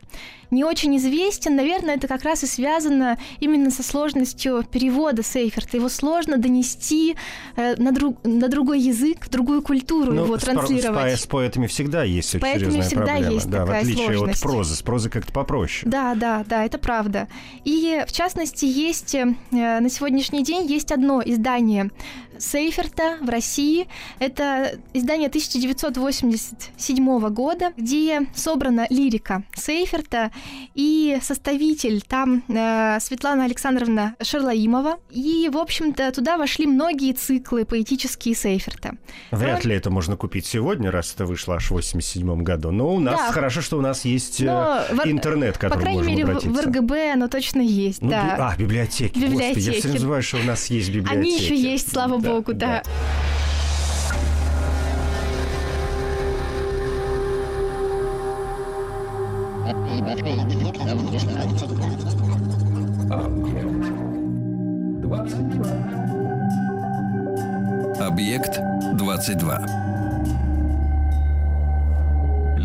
Не 0.51 0.63
очень 0.63 0.95
известен, 0.97 1.55
наверное, 1.55 1.95
это 1.95 2.07
как 2.07 2.21
раз 2.23 2.43
и 2.43 2.45
связано 2.45 3.17
именно 3.39 3.71
со 3.71 3.81
сложностью 3.81 4.63
перевода 4.71 5.23
Сейферта. 5.23 5.77
Его 5.77 5.89
сложно 5.89 6.37
донести 6.37 7.15
на, 7.55 7.91
друг, 7.91 8.23
на 8.23 8.49
другой 8.49 8.79
язык, 8.79 9.25
в 9.25 9.29
другую 9.31 9.63
культуру 9.63 10.13
Ну, 10.13 10.25
его 10.25 10.37
с, 10.37 10.43
транслировать. 10.43 11.13
С, 11.13 11.21
по- 11.21 11.23
с 11.23 11.25
поэтами 11.25 11.65
всегда 11.65 12.03
есть 12.03 12.35
очень 12.35 12.41
поэтами 12.41 12.81
всегда 12.81 13.05
проблема. 13.05 13.33
есть 13.33 13.49
да, 13.49 13.63
в 13.63 13.65
такая 13.65 13.81
отличие 13.81 14.05
сложность. 14.05 14.43
от 14.43 14.49
прозы. 14.53 14.75
С 14.75 14.81
прозой 14.81 15.11
как-то 15.11 15.31
попроще. 15.31 15.89
Да, 15.89 16.15
да, 16.15 16.43
да, 16.47 16.65
это 16.65 16.77
правда. 16.77 17.27
И 17.63 18.03
в 18.07 18.11
частности 18.11 18.65
есть 18.65 19.15
э, 19.15 19.25
на 19.51 19.89
сегодняшний 19.89 20.43
день 20.43 20.65
есть 20.65 20.91
одно 20.91 21.21
издание 21.23 21.91
Сейферта 22.39 23.17
в 23.21 23.29
России. 23.29 23.87
Это 24.19 24.77
издание 24.93 25.29
1987 25.29 27.29
года, 27.29 27.71
где 27.77 28.27
собрана 28.35 28.85
лирика 28.89 29.43
Сейферта 29.55 30.31
и 30.75 31.17
составитель 31.21 32.01
там 32.01 32.43
э, 32.47 32.99
Светлана 32.99 33.45
Александровна 33.45 34.15
Шерлаимова. 34.21 34.97
И, 35.11 35.49
в 35.51 35.57
общем-то, 35.57 36.11
туда 36.11 36.37
вошли 36.37 36.65
многие 36.67 37.13
циклы 37.13 37.65
поэтические 37.65 38.35
Сейферта. 38.35 38.95
Вряд 39.31 39.65
ли 39.65 39.75
это 39.75 39.89
можно 39.89 40.15
купить 40.17 40.45
сегодня, 40.45 40.91
раз 40.91 41.13
это 41.13 41.25
вышло 41.25 41.55
аж 41.55 41.67
в 41.67 41.71
87 41.71 42.43
году. 42.43 42.71
Но 42.71 42.93
у 42.93 42.99
нас 42.99 43.19
Да. 43.19 43.31
хорошо, 43.31 43.61
что 43.61 43.77
у 43.77 43.81
нас 43.81 44.05
есть 44.05 44.41
э, 44.41 44.45
Но 44.45 44.81
интернет, 45.05 45.57
к 45.57 45.69
По 45.69 45.77
крайней 45.77 45.97
можем 45.99 46.11
мере, 46.11 46.25
в- 46.25 46.29
обратиться. 46.29 46.61
в 46.61 46.65
РГБ 46.65 47.13
оно 47.13 47.27
точно 47.27 47.61
есть, 47.61 48.01
Ну, 48.01 48.09
да. 48.09 48.23
би- 48.23 48.29
а, 48.39 48.55
библиотеки. 48.57 49.19
Господи, 49.19 49.41
я 49.41 49.49
Библиотеки. 49.53 49.79
все 49.79 49.97
забываю, 49.99 50.23
что 50.23 50.37
у 50.37 50.43
нас 50.43 50.67
есть 50.67 50.89
библиотеки. 50.89 51.17
Они 51.17 51.37
еще 51.37 51.55
есть, 51.55 51.91
слава 51.91 52.17
богу, 52.33 52.53
да. 52.53 52.81
Объект 67.99 68.59
22. 68.93 69.92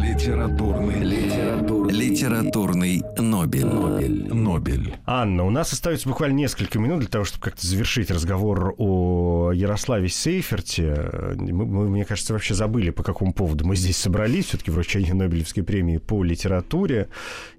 Литературный. 0.08 1.00
Литературный. 1.00 1.92
Литературный 1.92 3.02
Нобель. 3.18 3.66
Нобель. 3.66 4.32
Нобель. 4.32 4.96
Анна, 5.04 5.44
у 5.44 5.50
нас 5.50 5.70
остается 5.74 6.08
буквально 6.08 6.36
несколько 6.36 6.78
минут 6.78 7.00
для 7.00 7.08
того, 7.08 7.24
чтобы 7.26 7.44
как-то 7.44 7.66
завершить 7.66 8.10
разговор 8.10 8.74
о 8.78 9.52
Ярославе 9.52 10.08
Сейферте. 10.08 11.10
Мы, 11.36 11.66
мы, 11.66 11.90
мне 11.90 12.06
кажется, 12.06 12.32
вообще 12.32 12.54
забыли, 12.54 12.88
по 12.88 13.02
какому 13.02 13.34
поводу 13.34 13.66
мы 13.66 13.76
здесь 13.76 13.98
собрались, 13.98 14.46
все-таки 14.46 14.70
вручение 14.70 15.12
Нобелевской 15.12 15.62
премии 15.62 15.98
по 15.98 16.24
литературе. 16.24 17.10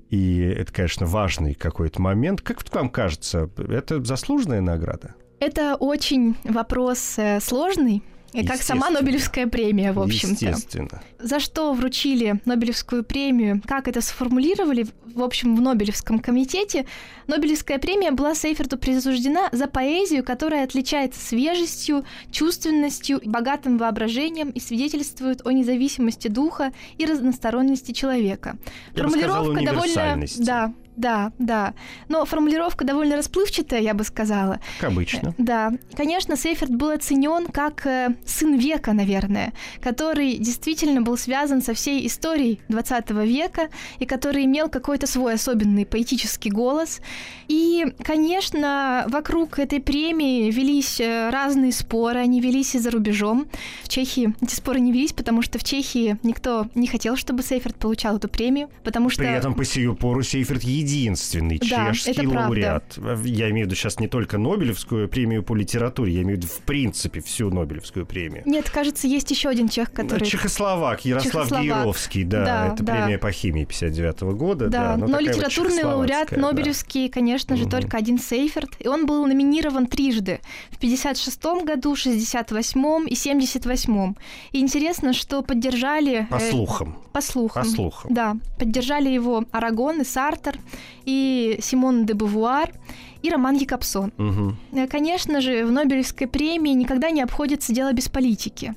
И 0.10 0.39
это, 0.39 0.74
конечно, 0.74 1.06
важный 1.06 1.54
какой-то 1.54 2.02
момент. 2.02 2.41
Как 2.41 2.64
вам 2.74 2.89
кажется, 2.89 3.47
это 3.58 4.04
заслуженная 4.04 4.62
награда? 4.62 5.14
Это 5.39 5.76
очень 5.76 6.36
вопрос 6.43 7.14
э, 7.18 7.39
сложный, 7.41 8.02
э, 8.34 8.45
как 8.45 8.61
сама. 8.61 8.89
Нобелевская 8.89 9.47
премия, 9.47 9.91
в 9.91 9.99
общем-то. 9.99 10.45
Естественно. 10.45 11.01
За 11.19 11.39
что 11.39 11.73
вручили 11.73 12.39
Нобелевскую 12.45 13.03
премию, 13.03 13.61
как 13.65 13.88
это 13.88 14.01
сформулировали, 14.01 14.88
в 15.05 15.21
общем, 15.21 15.55
в 15.55 15.61
Нобелевском 15.61 16.19
комитете, 16.19 16.86
Нобелевская 17.27 17.80
премия 17.80 18.11
была 18.11 18.36
Сейферту 18.36 18.77
присуждена 18.77 19.49
за 19.51 19.67
поэзию, 19.67 20.23
которая 20.23 20.63
отличается 20.63 21.19
свежестью, 21.19 22.05
чувственностью, 22.32 23.21
богатым 23.25 23.77
воображением 23.77 24.49
и 24.49 24.59
свидетельствует 24.59 25.45
о 25.45 25.51
независимости 25.51 26.27
духа 26.27 26.71
и 26.97 27.05
разносторонности 27.05 27.91
человека. 27.91 28.57
Я 28.95 29.09
сказал, 29.09 29.53
довольно... 29.53 30.25
Да, 30.38 30.73
да, 31.00 31.32
да. 31.39 31.74
Но 32.10 32.26
формулировка 32.26 32.84
довольно 32.84 33.16
расплывчатая, 33.16 33.80
я 33.80 33.93
бы 33.93 34.04
сказала. 34.04 34.60
Как 34.80 34.91
обычно. 34.91 35.34
Да, 35.38 35.72
конечно, 35.95 36.36
Сейферт 36.36 36.72
был 36.72 36.89
оценен 36.89 37.47
как 37.47 37.88
э, 37.88 38.16
сын 38.26 38.58
века, 38.58 38.91
наверное, 38.91 39.54
который 39.82 40.36
действительно 40.38 41.02
был 41.02 41.18
связан 41.18 41.62
со 41.62 41.74
всей 41.74 42.06
историей 42.06 42.60
20 42.68 43.12
века 43.12 43.70
и 44.00 44.06
который 44.06 44.43
имел 44.43 44.68
какой-то 44.68 45.08
свой 45.08 45.36
особенный 45.36 45.86
поэтический 45.86 46.50
голос. 46.50 47.00
И, 47.47 47.86
конечно, 48.04 49.06
вокруг 49.08 49.58
этой 49.58 49.80
премии 49.80 50.52
велись 50.52 51.00
э, 51.00 51.30
разные 51.30 51.72
споры, 51.72 52.20
они 52.20 52.41
велись 52.41 52.76
и 52.76 52.80
за 52.80 52.91
рубежом. 52.91 53.47
В 53.84 53.89
Чехии 53.89 54.36
эти 54.41 54.54
споры 54.54 54.82
не 54.82 54.91
велись, 54.91 55.14
потому 55.14 55.43
что 55.43 55.60
в 55.60 55.64
Чехии 55.64 56.18
никто 56.24 56.68
не 56.76 56.88
хотел, 56.88 57.16
чтобы 57.16 57.41
Сейферт 57.41 57.78
получал 57.78 58.18
эту 58.18 58.28
премию, 58.28 58.70
потому 58.84 59.10
что... 59.10 59.24
При 59.24 59.32
этом 59.32 59.54
по 59.54 59.64
сию 59.64 59.95
пору 59.95 60.24
Сейферт 60.24 60.64
единственный 60.89 61.57
Да, 61.59 61.93
чешский 61.93 62.11
это 62.11 62.21
правда. 62.23 62.39
лауреат. 62.41 62.99
Я 63.25 63.49
имею 63.49 63.65
в 63.65 63.69
виду 63.69 63.75
сейчас 63.75 63.99
не 63.99 64.07
только 64.07 64.37
Нобелевскую 64.37 65.07
премию 65.07 65.43
по 65.43 65.55
литературе, 65.55 66.13
я 66.13 66.21
имею 66.23 66.37
в 66.39 66.43
виду 66.43 66.47
в 66.47 66.59
принципе 66.61 67.21
всю 67.21 67.49
Нобелевскую 67.49 68.05
премию. 68.05 68.43
Нет, 68.45 68.69
кажется, 68.69 69.07
есть 69.07 69.29
еще 69.31 69.49
один 69.49 69.69
чех, 69.69 69.91
который... 69.91 70.25
Чехословак, 70.25 71.05
Ярослав 71.05 71.49
Чехословак. 71.49 71.95
Да, 72.25 72.45
Да, 72.45 72.73
это 72.73 72.83
да. 72.83 72.93
премия 72.93 73.17
по 73.17 73.31
химии 73.31 73.65
59 73.65 74.21
года. 74.37 74.67
Да, 74.67 74.97
ну, 74.97 75.07
но 75.07 75.13
вот 75.13 75.21
литературный 75.21 75.83
лауреат 75.83 76.29
чехословацкая, 76.29 76.39
да. 76.39 76.47
Нобелевский, 76.47 77.09
конечно 77.09 77.55
же, 77.55 77.63
Мгм. 77.63 77.71
только 77.71 77.97
один 77.97 78.19
Сейферт. 78.19 78.69
И 78.79 78.87
он 78.87 79.05
был 79.05 79.25
номинирован 79.25 79.87
трижды. 79.87 80.39
В 80.71 80.77
56 80.77 81.63
году, 81.63 81.95
68 81.95 83.07
и 83.07 83.15
78 83.15 84.13
И 84.51 84.59
интересно, 84.59 85.13
что 85.13 85.41
поддержали... 85.41 86.27
По 86.29 86.35
э, 86.35 86.49
слухам. 86.49 86.97
По 87.11 87.21
слухам. 87.21 87.63
По 87.63 87.69
слухам. 87.69 88.13
Да, 88.13 88.37
поддержали 88.57 89.09
его 89.09 89.43
Арагон 89.51 90.01
и 90.01 90.03
Сартер, 90.03 90.57
и 91.05 91.57
Симон 91.61 92.05
де 92.05 92.13
Бувуар, 92.13 92.71
и 93.21 93.30
Роман 93.30 93.57
Якобсон. 93.57 94.11
Э, 94.73 94.88
Конечно 94.88 95.41
же, 95.41 95.65
в 95.65 95.71
Нобелевской 95.71 96.27
премии 96.27 96.71
никогда 96.71 97.09
не 97.11 97.21
обходится 97.21 97.73
дело 97.73 97.93
без 97.93 98.07
политики. 98.09 98.73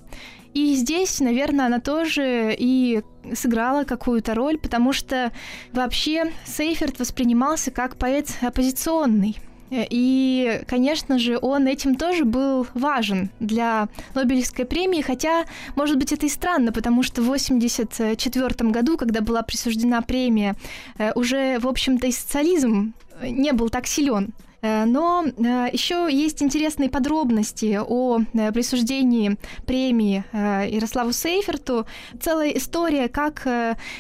И 0.55 0.74
здесь, 0.74 1.20
наверное, 1.20 1.66
она 1.66 1.80
тоже 1.80 2.55
и 2.59 3.03
сыграла 3.32 3.84
какую-то 3.84 4.34
роль, 4.34 4.59
потому 4.59 4.92
что 4.92 5.32
вообще 5.72 6.32
Сейферт 6.44 6.98
воспринимался 6.98 7.70
как 7.70 7.96
поэт 7.96 8.28
оппозиционный. 8.42 9.38
Э, 9.73 9.87
И, 9.91 10.61
конечно 10.68 11.18
же, 11.18 11.39
он 11.41 11.66
этим 11.66 11.97
тоже 11.97 12.25
был 12.25 12.66
важен 12.75 13.31
для 13.41 13.89
Нобелевской 14.14 14.64
премии, 14.64 15.01
хотя, 15.01 15.47
может 15.75 15.99
быть, 15.99 16.12
это 16.12 16.27
и 16.27 16.29
странно, 16.29 16.73
потому 16.73 17.03
что 17.03 17.23
в 17.23 17.25
1984 17.25 18.70
году, 18.70 18.97
когда 18.97 19.20
была 19.20 19.43
присуждена 19.43 20.03
премия, 20.03 20.55
э, 20.99 21.12
уже, 21.14 21.59
в 21.59 21.66
общем-то, 21.66 22.07
и 22.07 22.12
социализм 22.12 22.93
э, 23.20 23.29
не 23.29 23.53
был 23.53 23.70
так 23.70 23.87
силен. 23.87 24.33
Э, 24.62 24.84
но 24.84 25.24
э, 25.24 25.68
еще 25.72 26.08
есть 26.10 26.42
интересные 26.42 26.88
подробности 26.88 27.80
о 27.84 28.20
э, 28.32 28.52
присуждении 28.52 29.36
премии 29.66 30.24
Ярославу 30.32 31.12
Сейферту. 31.12 31.86
Целая 32.20 32.50
история, 32.50 33.08
как 33.08 33.46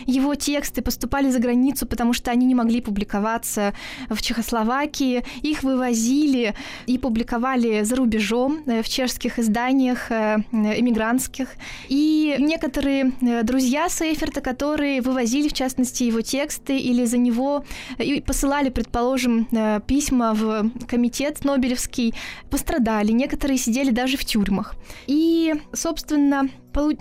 его 0.06 0.34
тексты 0.34 0.82
поступали 0.82 1.30
за 1.30 1.38
границу, 1.38 1.86
потому 1.86 2.12
что 2.12 2.30
они 2.30 2.46
не 2.46 2.54
могли 2.54 2.80
публиковаться 2.80 3.74
в 4.08 4.20
Чехословакии. 4.20 5.24
Их 5.42 5.62
вывозили 5.62 6.54
и 6.86 6.98
публиковали 6.98 7.82
за 7.82 7.96
рубежом 7.96 8.62
в 8.66 8.88
чешских 8.88 9.38
изданиях 9.38 10.10
эмигрантских. 10.10 11.48
И 11.88 12.36
некоторые 12.38 13.12
друзья 13.42 13.88
Сейферта, 13.88 14.40
которые 14.40 15.00
вывозили, 15.00 15.48
в 15.48 15.54
частности, 15.54 16.04
его 16.04 16.20
тексты 16.20 16.78
или 16.78 17.04
за 17.04 17.18
него 17.18 17.64
и 17.98 18.20
посылали, 18.20 18.70
предположим, 18.70 19.48
письма 19.86 20.34
в 20.34 20.51
комитет 20.88 21.44
Нобелевский, 21.44 22.14
пострадали, 22.50 23.12
некоторые 23.12 23.58
сидели 23.58 23.90
даже 23.90 24.16
в 24.16 24.24
тюрьмах. 24.24 24.74
И, 25.06 25.54
собственно, 25.72 26.48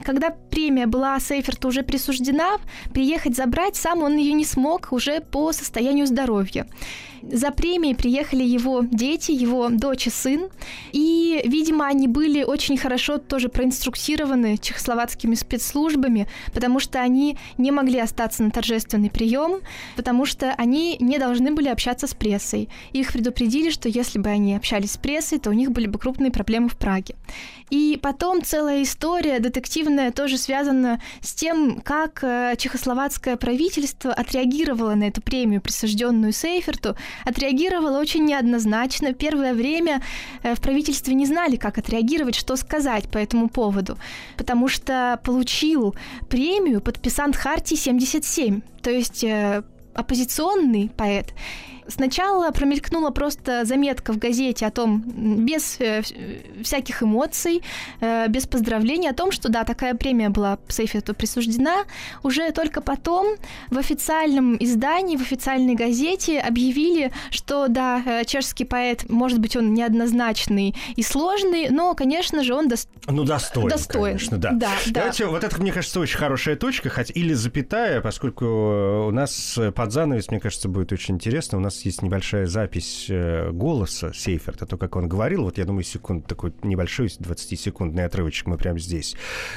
когда 0.04 0.30
премия 0.30 0.88
была 0.88 1.20
Сейферту 1.20 1.70
уже 1.70 1.84
присуждена, 1.84 2.58
приехать 2.94 3.36
забрать 3.36 3.76
сам 3.76 4.04
он 4.04 4.18
ее 4.18 4.34
не 4.34 4.46
смог 4.46 4.92
уже 4.92 5.22
по 5.22 5.52
состоянию 5.52 6.06
здоровья. 6.06 6.68
За 7.24 7.52
премией 7.52 7.96
приехали 7.96 8.44
его 8.44 8.84
дети, 8.84 9.32
его 9.32 9.70
дочь 9.70 10.08
и 10.08 10.10
сын, 10.10 10.50
и, 10.92 11.42
видимо, 11.46 11.86
они 11.86 12.08
были 12.08 12.44
очень 12.44 12.78
хорошо 12.78 13.20
тоже 13.20 13.48
проинструктированы 13.48 14.58
чехословацкими 14.58 15.36
спецслужбами, 15.36 16.28
потому 16.54 16.80
что 16.80 17.00
они 17.00 17.38
не 17.58 17.72
могли 17.72 18.00
остаться 18.00 18.44
на 18.44 18.50
торжественный 18.50 19.12
прием, 19.12 19.62
потому 19.96 20.26
что 20.26 20.54
они 20.58 20.98
не 21.00 21.20
должны 21.20 21.52
были 21.52 21.70
общаться 21.70 22.08
с 22.08 22.16
прессой. 22.16 22.70
Их 22.92 23.14
предупредили, 23.14 23.70
что 23.70 23.88
если 23.88 24.18
бы 24.18 24.30
они 24.30 24.56
общались 24.56 24.94
с 24.94 24.98
прессой, 24.98 25.38
то 25.38 25.52
у 25.52 25.54
них 25.54 25.72
были 25.72 25.86
бы 25.86 26.00
крупные 26.00 26.32
проблемы 26.32 26.70
в 26.70 26.78
Праге. 26.78 27.16
И 27.70 27.98
потом 28.02 28.42
целая 28.44 28.84
история 28.84 29.40
детективная 29.62 30.12
тоже 30.12 30.38
связана 30.38 31.00
с 31.22 31.34
тем, 31.34 31.82
как 31.82 32.24
э, 32.24 32.56
чехословацкое 32.58 33.38
правительство 33.38 34.12
отреагировало 34.12 34.96
на 34.96 35.06
эту 35.06 35.22
премию, 35.22 35.62
присужденную 35.62 36.34
Сейферту, 36.34 36.96
отреагировало 37.26 38.00
очень 38.00 38.26
неоднозначно. 38.26 39.14
Первое 39.14 39.54
время 39.54 40.02
э, 40.44 40.56
в 40.56 40.62
правительстве 40.62 41.14
не 41.14 41.26
знали, 41.26 41.58
как 41.58 41.78
отреагировать, 41.78 42.36
что 42.36 42.56
сказать 42.56 43.08
по 43.10 43.20
этому 43.20 43.50
поводу, 43.50 43.98
потому 44.38 44.68
что 44.68 45.20
получил 45.24 45.96
премию 46.30 46.82
подписант 46.82 47.36
Хартии 47.36 47.76
77, 47.76 48.62
то 48.82 48.90
есть 48.90 49.24
э, 49.24 49.64
оппозиционный 49.94 50.90
поэт. 50.98 51.34
Сначала 51.88 52.52
промелькнула 52.52 53.10
просто 53.10 53.66
заметка 53.66 54.14
в 54.14 54.18
газете 54.18 54.66
о 54.66 54.72
том, 54.72 55.04
без 55.46 55.78
э, 55.80 56.02
всяких 56.64 57.04
эмоций, 57.04 57.64
э, 58.00 58.28
без 58.28 58.48
поздравлений, 58.48 59.10
о 59.10 59.14
том, 59.14 59.32
что 59.32 59.50
да, 59.50 59.64
такая 59.64 59.96
премия 59.96 60.30
была 60.30 60.60
Сейфету 60.68 61.14
присуждена. 61.14 61.84
Уже 62.24 62.52
только 62.52 62.82
потом 62.82 63.36
в 63.70 63.78
официальном 63.78 64.58
издании, 64.60 65.18
в 65.18 65.22
официальной 65.22 65.76
газете 65.76 66.40
объявили, 66.40 67.12
что 67.30 67.68
да, 67.68 68.02
э, 68.06 68.26
чешский 68.26 68.66
поэт, 68.66 69.10
может 69.10 69.40
быть, 69.40 69.56
он 69.56 69.74
неоднозначный 69.74 70.76
и 70.96 71.04
сложный, 71.04 71.70
но, 71.70 71.94
конечно 71.96 72.44
же, 72.44 72.54
он 72.54 72.68
дос... 72.68 72.88
ну, 73.08 73.24
достоин, 73.24 73.70
достоин. 73.70 74.18
Конечно, 74.18 74.38
да. 74.38 74.52
Да, 74.52 74.72
Давайте, 74.88 75.26
да. 75.26 75.30
вот 75.30 75.44
это, 75.44 75.60
мне 75.62 75.72
кажется, 75.72 76.00
очень 76.00 76.18
хорошая 76.18 76.56
точка, 76.56 76.90
хоть 76.90 77.12
или 77.16 77.34
запятая, 77.34 78.02
поскольку 78.02 78.46
у 79.08 79.12
нас 79.12 79.58
под 79.76 79.92
занавес, 79.92 80.30
мне 80.30 80.40
кажется, 80.40 80.70
будет 80.70 80.92
очень 80.92 81.16
интересно. 81.16 81.58
У 81.58 81.62
нас 81.62 81.71
есть 81.84 82.02
небольшая 82.02 82.46
запись 82.46 83.08
э, 83.10 83.52
голоса 83.52 84.12
Сейферта, 84.14 84.66
то, 84.66 84.78
как 84.78 84.96
он 84.96 85.08
говорил. 85.08 85.44
Вот 85.44 85.58
я 85.58 85.66
думаю, 85.66 85.84
секунд 85.84 86.28
такой 86.28 86.54
небольшой 86.64 87.08
20-секундный 87.08 88.06
отрывочек 88.06 88.48
мы 88.48 88.58
прямо 88.58 88.80
здесь 88.80 89.16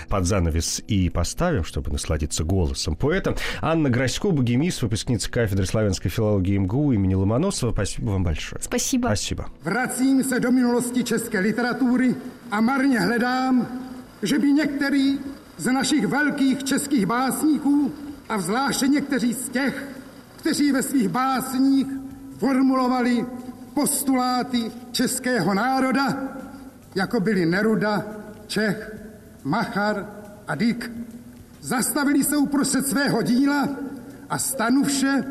под 0.09 0.25
занавес 0.27 0.83
и 0.87 1.11
поставим, 1.11 1.65
чтобы 1.65 1.91
насладиться 1.91 2.45
голосом 2.45 2.97
поэта. 2.97 3.37
Анна 3.61 3.91
Грасько, 3.91 4.31
богемист, 4.31 4.83
выпускница 4.83 5.31
кафедры 5.31 5.67
славянской 5.67 6.11
филологии 6.11 6.59
МГУ 6.59 6.93
имени 6.93 7.15
Ломоносова. 7.15 7.73
Спасибо 7.73 8.11
вам 8.11 8.25
большое. 8.25 8.63
Спасибо. 8.63 9.07
Спасибо. 9.07 9.47
Vracím 9.63 10.25
se 10.25 10.41
do 10.41 10.51
minulosti 10.51 11.05
české 11.05 11.41
literatury 11.41 12.15
a 12.51 12.61
marně 12.61 13.01
hledám, 13.01 13.69
že 14.23 14.39
by 14.39 14.53
některý 14.53 15.19
z 15.57 15.73
našich 15.73 16.07
velkých 16.07 16.65
českých 16.65 17.07
básníků 17.07 17.93
a 18.29 18.39
zvláště 18.39 18.89
někteří 18.89 19.35
z 19.35 19.49
těch, 19.49 19.89
kteří 20.37 20.73
ve 20.73 20.83
svých 20.83 21.09
básních 21.09 21.87
formulovali 22.39 23.27
postuláty 23.75 24.73
českého 24.93 25.55
národa, 25.55 26.19
jako 26.95 27.21
byli 27.21 27.47
Neruda, 27.47 28.07
Čech, 28.47 28.97
Machar 29.45 30.07
a 30.49 30.55
Dyk. 30.55 30.91
Zastavili 31.61 32.25
se 32.25 32.37
uprostřed 32.37 32.87
svého 32.87 33.23
díla 33.23 33.69
a 34.31 34.39
stanuvše 34.39 35.25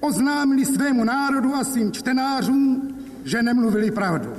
oznámili 0.00 0.64
svému 0.64 1.04
národu 1.04 1.54
a 1.54 1.64
svým 1.64 1.92
čtenářům, 1.92 2.94
že 3.24 3.42
nemluvili 3.42 3.90
pravdu. 3.90 4.32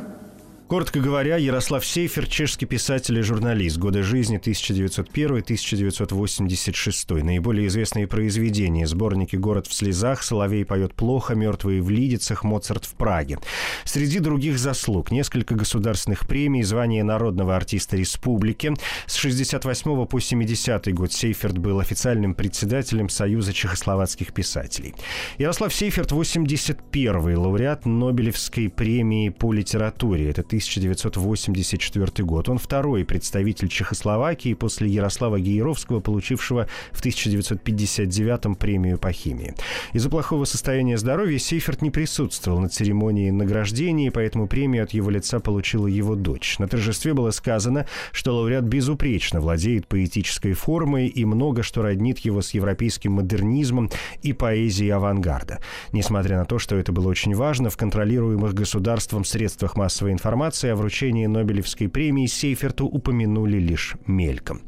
Коротко 0.70 1.00
говоря, 1.00 1.38
Ярослав 1.38 1.84
Сейфер– 1.84 2.28
чешский 2.30 2.68
писатель 2.68 3.18
и 3.18 3.24
журналист. 3.24 3.80
Годы 3.80 4.04
жизни 4.04 4.40
1901-1986. 4.40 7.24
Наиболее 7.24 7.70
известные 7.70 8.06
произведения– 8.06 8.86
сборники 8.88 9.36
«Город 9.36 9.66
в 9.66 9.74
слезах», 9.74 10.22
«Соловей 10.22 10.64
поет 10.66 10.94
плохо», 10.94 11.34
«Мертвые 11.34 11.82
в 11.82 11.90
Лидицах», 11.90 12.44
«Моцарт 12.44 12.86
в 12.86 12.94
Праге». 12.94 13.40
Среди 13.84 14.20
других 14.20 14.60
заслуг– 14.60 15.10
несколько 15.14 15.56
государственных 15.56 16.28
премий, 16.28 16.62
звание 16.62 17.04
народного 17.04 17.56
артиста 17.56 17.98
республики. 17.98 18.72
С 19.08 19.16
68 19.16 20.06
по 20.06 20.20
70 20.20 20.94
год 20.94 21.12
Сейферт 21.12 21.58
был 21.58 21.80
официальным 21.80 22.36
председателем 22.36 23.10
Союза 23.10 23.54
чехословацких 23.54 24.34
писателей. 24.34 24.94
Ярослав 25.40 25.74
Сейферт– 25.74 26.12
81-й 26.14 27.36
лауреат 27.36 27.88
Нобелевской 27.88 28.70
премии 28.70 29.30
по 29.30 29.52
литературе. 29.52 30.30
Это 30.30 30.44
1984 30.60 32.26
год. 32.26 32.50
Он 32.50 32.58
второй 32.58 33.06
представитель 33.06 33.70
Чехословакии 33.70 34.54
после 34.54 34.90
Ярослава 34.90 35.40
Гееровского, 35.40 36.02
получившего 36.02 36.68
в 36.92 37.00
1959 37.00 38.58
премию 38.58 38.98
по 38.98 39.12
химии. 39.12 39.56
Из-за 39.94 40.10
плохого 40.10 40.46
состояния 40.46 40.98
здоровья 40.98 41.40
Сейферт 41.40 41.82
не 41.82 41.92
присутствовал 41.92 42.60
на 42.60 42.70
церемонии 42.70 43.30
награждения, 43.32 44.12
поэтому 44.12 44.48
премию 44.48 44.84
от 44.84 44.92
его 44.92 45.10
лица 45.10 45.40
получила 45.40 45.88
его 45.88 46.16
дочь. 46.16 46.60
На 46.60 46.68
торжестве 46.68 47.14
было 47.14 47.32
сказано, 47.32 47.86
что 48.12 48.36
лауреат 48.36 48.66
безупречно 48.66 49.40
владеет 49.40 49.88
поэтической 49.88 50.54
формой 50.54 51.08
и 51.08 51.24
много 51.26 51.64
что 51.64 51.82
роднит 51.82 52.20
его 52.20 52.42
с 52.42 52.52
европейским 52.52 53.14
модернизмом 53.14 53.90
и 54.22 54.34
поэзией 54.34 54.90
авангарда. 54.90 55.60
Несмотря 55.94 56.38
на 56.38 56.46
то, 56.46 56.60
что 56.60 56.76
это 56.76 56.92
было 56.92 57.08
очень 57.08 57.34
важно, 57.34 57.70
в 57.70 57.78
контролируемых 57.78 58.54
государством 58.54 59.24
средствах 59.24 59.78
массовой 59.78 60.12
информации 60.12 60.49
информации 60.50 60.70
о 60.72 60.76
вручении 60.76 61.28
Нобелевской 61.28 61.88
премии 61.88 62.26
Сейферту 62.26 62.88
упомянули 62.88 63.58
лишь 63.58 63.96
мельком. 64.08 64.62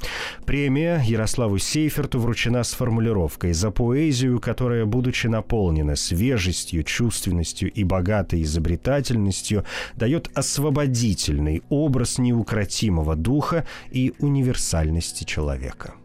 Премия 0.46 1.02
Ярославу 1.04 1.58
Сейферту 1.58 2.20
вручена 2.20 2.64
с 2.64 2.74
формулировкой 2.74 3.54
«За 3.54 3.72
поэзию, 3.72 4.40
которая, 4.40 4.86
будучи 4.86 5.26
наполнена 5.26 5.96
свежестью, 5.96 6.84
чувственностью 6.84 7.72
и 7.72 7.84
богатой 7.84 8.44
изобретательностью, 8.44 9.66
дает 9.96 10.30
освободительный 10.36 11.64
образ 11.70 12.20
неукротимого 12.20 13.16
духа 13.16 13.66
и 13.90 14.14
универсальности 14.20 15.24
человека». 15.24 15.96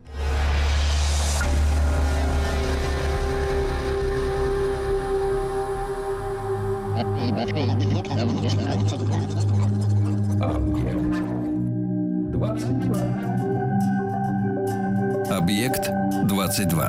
Объект 15.31 15.91
22. 16.27 16.89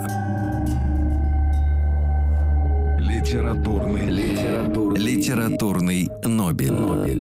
Литературный, 3.00 4.10
литературный, 4.10 4.98
Литературный 4.98 6.10
Нобель. 6.24 7.20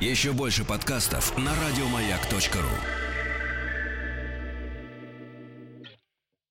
Еще 0.00 0.32
больше 0.32 0.64
подкастов 0.64 1.38
на 1.38 1.52
радиомаяк.ру. 1.54 3.11